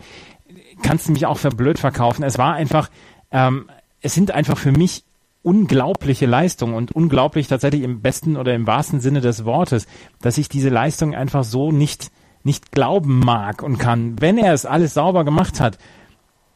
[0.83, 2.23] Kannst du mich auch für blöd verkaufen.
[2.23, 2.91] Es war einfach,
[3.33, 3.69] ähm,
[4.01, 5.03] es sind einfach für mich
[5.43, 9.87] unglaubliche Leistung und unglaublich tatsächlich im besten oder im wahrsten Sinne des Wortes,
[10.21, 12.11] dass ich diese Leistung einfach so nicht,
[12.45, 14.21] nicht glauben mag und kann.
[14.21, 15.79] Wenn er es alles sauber gemacht hat,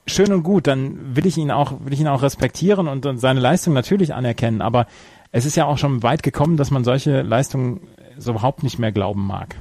[0.07, 3.19] schön und gut, dann will ich ihn auch, will ich ihn auch respektieren und, und
[3.19, 4.63] seine Leistung natürlich anerkennen.
[4.63, 4.87] Aber
[5.33, 7.81] es ist ja auch schon weit gekommen, dass man solche Leistungen
[8.17, 9.57] so überhaupt nicht mehr glauben mag.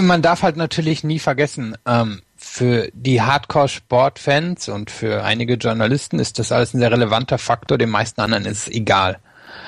[0.00, 6.38] Man darf halt natürlich nie vergessen, ähm, für die Hardcore-Sportfans und für einige Journalisten ist
[6.38, 7.76] das alles ein sehr relevanter Faktor.
[7.76, 9.18] Den meisten anderen ist es egal,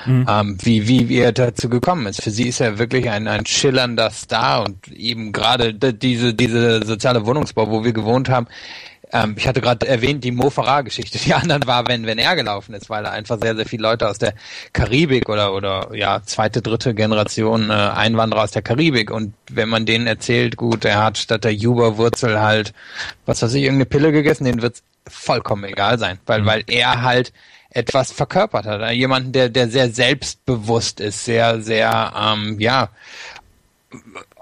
[0.05, 0.25] mhm.
[0.27, 2.23] ähm, wie, wie, wie er dazu gekommen ist.
[2.23, 7.25] Für sie ist er wirklich ein, ein schillernder Star und eben gerade diese, diese soziale
[7.27, 8.47] Wohnungsbau, wo wir gewohnt haben,
[9.13, 11.19] ähm, ich hatte gerade erwähnt, die Mo Farah-Geschichte.
[11.19, 14.09] Die anderen war, wenn, wenn er gelaufen ist, weil er einfach sehr, sehr viele Leute
[14.09, 14.33] aus der
[14.73, 19.11] Karibik oder, oder ja, zweite, dritte Generation äh, Einwanderer aus der Karibik.
[19.11, 22.73] Und wenn man denen erzählt, gut, er hat statt der Juba-Wurzel halt,
[23.25, 26.17] was weiß ich, irgendeine Pille gegessen, denen wird's vollkommen egal sein.
[26.25, 26.45] Weil, mhm.
[26.47, 27.31] weil er halt
[27.69, 28.91] etwas verkörpert hat.
[28.91, 32.89] Jemanden, der, der sehr selbstbewusst ist, sehr, sehr, ähm, ja,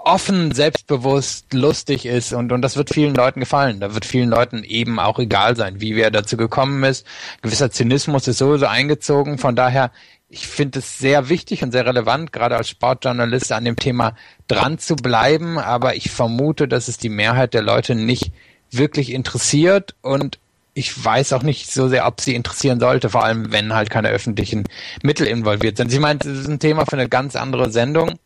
[0.04, 3.80] offen, selbstbewusst, lustig ist und, und das wird vielen Leuten gefallen.
[3.80, 7.06] Da wird vielen Leuten eben auch egal sein, wie wer dazu gekommen ist.
[7.42, 9.38] gewisser Zynismus ist sowieso eingezogen.
[9.38, 9.90] Von daher,
[10.28, 14.14] ich finde es sehr wichtig und sehr relevant, gerade als Sportjournalist an dem Thema
[14.48, 15.58] dran zu bleiben.
[15.58, 18.32] Aber ich vermute, dass es die Mehrheit der Leute nicht
[18.70, 20.38] wirklich interessiert und
[20.74, 24.08] ich weiß auch nicht so sehr, ob sie interessieren sollte, vor allem wenn halt keine
[24.08, 24.64] öffentlichen
[25.02, 25.92] Mittel involviert sind.
[25.92, 28.18] Ich meine, das ist ein Thema für eine ganz andere Sendung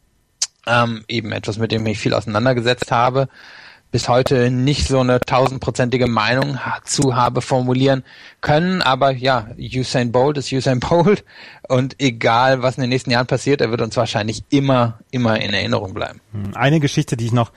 [0.66, 3.28] ähm, eben etwas, mit dem ich viel auseinandergesetzt habe,
[3.90, 8.04] bis heute nicht so eine tausendprozentige Meinung zu habe formulieren
[8.40, 8.82] können.
[8.82, 11.24] Aber ja, Usain Bolt ist Usain Bolt
[11.68, 15.54] und egal, was in den nächsten Jahren passiert, er wird uns wahrscheinlich immer, immer in
[15.54, 16.20] Erinnerung bleiben.
[16.32, 17.52] Hm, eine Geschichte, die ich noch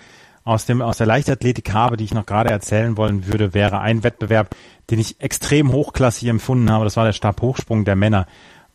[0.45, 4.03] aus dem aus der Leichtathletik habe, die ich noch gerade erzählen wollen würde, wäre ein
[4.03, 4.55] Wettbewerb,
[4.89, 6.85] den ich extrem hochklassig empfunden habe.
[6.85, 8.25] Das war der Stabhochsprung der Männer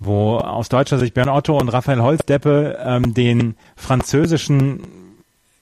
[0.04, 4.80] wo aus deutscher Sicht Björn Otto und Raphael Holzdeppe ähm, den französischen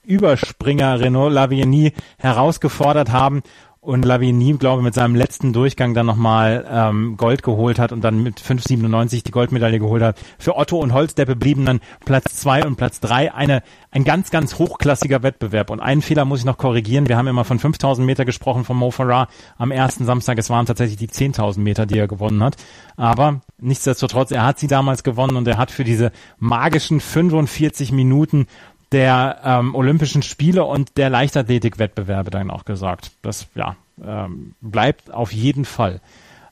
[0.05, 3.41] Überspringer Renault Lavigny herausgefordert haben
[3.83, 8.01] und Lavigny, glaube ich, mit seinem letzten Durchgang dann nochmal ähm, Gold geholt hat und
[8.01, 10.17] dann mit 5,97 die Goldmedaille geholt hat.
[10.39, 13.61] Für Otto und Holzdeppe blieben dann Platz zwei und Platz drei eine,
[13.91, 15.69] ein ganz, ganz hochklassiger Wettbewerb.
[15.69, 17.09] Und einen Fehler muss ich noch korrigieren.
[17.09, 19.27] Wir haben immer von 5000 Meter gesprochen von Mo Farah
[19.57, 20.37] am ersten Samstag.
[20.37, 22.55] Es waren tatsächlich die 10.000 Meter, die er gewonnen hat.
[22.95, 28.47] Aber nichtsdestotrotz, er hat sie damals gewonnen und er hat für diese magischen 45 Minuten
[28.93, 33.11] der ähm, Olympischen Spiele und der Leichtathletikwettbewerbe dann auch gesagt.
[33.21, 35.99] Das ja ähm, bleibt auf jeden Fall.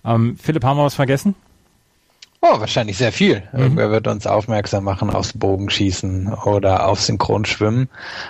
[0.04, 1.36] Ähm, Philipp, haben wir was vergessen?
[2.44, 3.44] Oh, wahrscheinlich sehr viel.
[3.54, 3.60] Mhm.
[3.60, 7.88] Irgendwer wird uns aufmerksam machen aufs Bogenschießen oder auf Synchronschwimmen.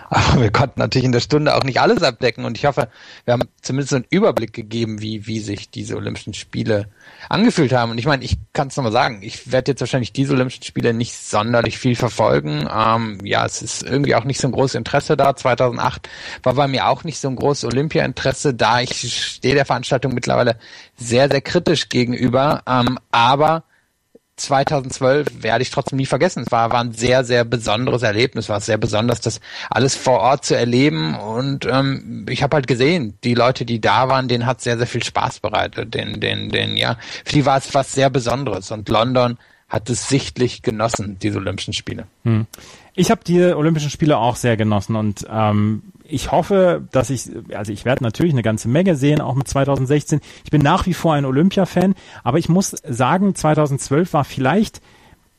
[0.09, 2.89] Aber wir konnten natürlich in der Stunde auch nicht alles abdecken und ich hoffe,
[3.23, 6.89] wir haben zumindest einen Überblick gegeben, wie, wie sich diese Olympischen Spiele
[7.29, 7.91] angefühlt haben.
[7.91, 10.93] Und ich meine, ich kann es nochmal sagen, ich werde jetzt wahrscheinlich diese Olympischen Spiele
[10.93, 12.67] nicht sonderlich viel verfolgen.
[12.69, 15.37] Ähm, ja, es ist irgendwie auch nicht so ein großes Interesse da.
[15.37, 16.09] 2008
[16.43, 18.81] war bei mir auch nicht so ein großes Olympia-Interesse da.
[18.81, 20.57] Ich stehe der Veranstaltung mittlerweile
[20.97, 22.61] sehr, sehr kritisch gegenüber.
[22.67, 23.63] Ähm, aber
[24.37, 26.43] 2012 werde ich trotzdem nie vergessen.
[26.45, 28.45] Es war, war ein sehr, sehr besonderes Erlebnis.
[28.45, 31.15] Es war sehr besonders, das alles vor Ort zu erleben.
[31.15, 34.87] Und ähm, ich habe halt gesehen, die Leute, die da waren, denen hat sehr, sehr
[34.87, 35.93] viel Spaß bereitet.
[35.93, 38.71] Den, den, den, ja, für die war es was sehr Besonderes.
[38.71, 39.37] Und London
[39.69, 42.05] hat es sichtlich genossen, diese Olympischen Spiele.
[42.23, 42.45] Hm.
[42.93, 47.71] Ich habe die Olympischen Spiele auch sehr genossen und ähm, ich hoffe, dass ich, also
[47.71, 50.21] ich werde natürlich eine ganze Menge sehen, auch mit 2016.
[50.43, 54.81] Ich bin nach wie vor ein Olympia-Fan, aber ich muss sagen, 2012 war vielleicht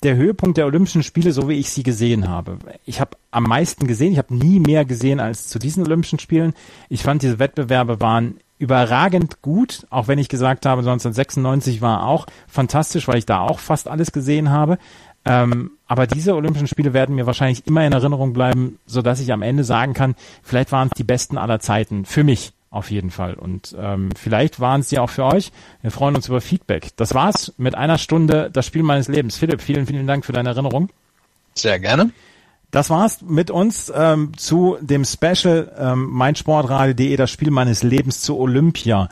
[0.02, 2.58] der Höhepunkt der Olympischen Spiele, so wie ich sie gesehen habe.
[2.84, 6.54] Ich habe am meisten gesehen, ich habe nie mehr gesehen als zu diesen Olympischen Spielen.
[6.88, 12.26] Ich fand, diese Wettbewerbe waren überragend gut, auch wenn ich gesagt habe, 1996 war auch
[12.46, 14.78] fantastisch, weil ich da auch fast alles gesehen habe.
[15.24, 19.32] Ähm, aber diese Olympischen Spiele werden mir wahrscheinlich immer in Erinnerung bleiben, so dass ich
[19.32, 23.10] am Ende sagen kann, vielleicht waren es die besten aller Zeiten für mich auf jeden
[23.10, 23.34] Fall.
[23.34, 25.52] Und ähm, vielleicht waren es ja auch für euch.
[25.82, 26.88] Wir freuen uns über Feedback.
[26.96, 29.36] Das war's mit einer Stunde das Spiel meines Lebens.
[29.36, 30.88] Philipp, vielen, vielen Dank für deine Erinnerung.
[31.54, 32.10] Sehr gerne.
[32.70, 38.38] Das war's mit uns ähm, zu dem Special ähm, meinsportradio.de, das Spiel meines Lebens zu
[38.38, 39.10] Olympia.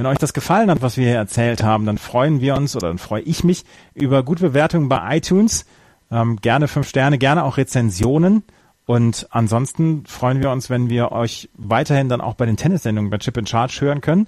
[0.00, 2.88] Wenn euch das gefallen hat, was wir hier erzählt haben, dann freuen wir uns oder
[2.88, 5.66] dann freue ich mich über gute Bewertungen bei iTunes.
[6.10, 8.42] Ähm, gerne fünf Sterne, gerne auch Rezensionen.
[8.86, 13.18] Und ansonsten freuen wir uns, wenn wir euch weiterhin dann auch bei den Tennissendungen bei
[13.18, 14.26] Chip in Charge hören können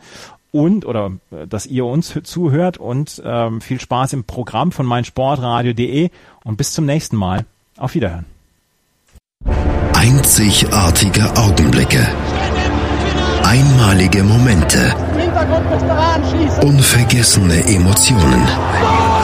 [0.50, 6.10] und oder äh, dass ihr uns zuhört und ähm, viel Spaß im Programm von meinsportradio.de
[6.44, 7.46] und bis zum nächsten Mal.
[7.78, 8.26] Auf Wiederhören.
[9.94, 12.06] Einzigartige Augenblicke.
[13.52, 14.94] Einmalige Momente.
[16.62, 18.42] Unvergessene Emotionen.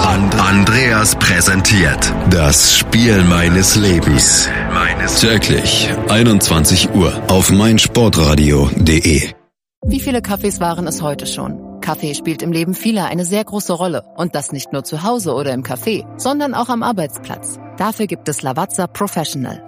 [0.06, 4.46] And Andreas präsentiert das Spiel meines Lebens.
[5.18, 9.30] Täglich 21 Uhr auf meinsportradio.de.
[9.86, 11.80] Wie viele Kaffees waren es heute schon?
[11.80, 14.02] Kaffee spielt im Leben vieler eine sehr große Rolle.
[14.18, 17.58] Und das nicht nur zu Hause oder im Café, sondern auch am Arbeitsplatz.
[17.78, 19.67] Dafür gibt es Lavazza Professional.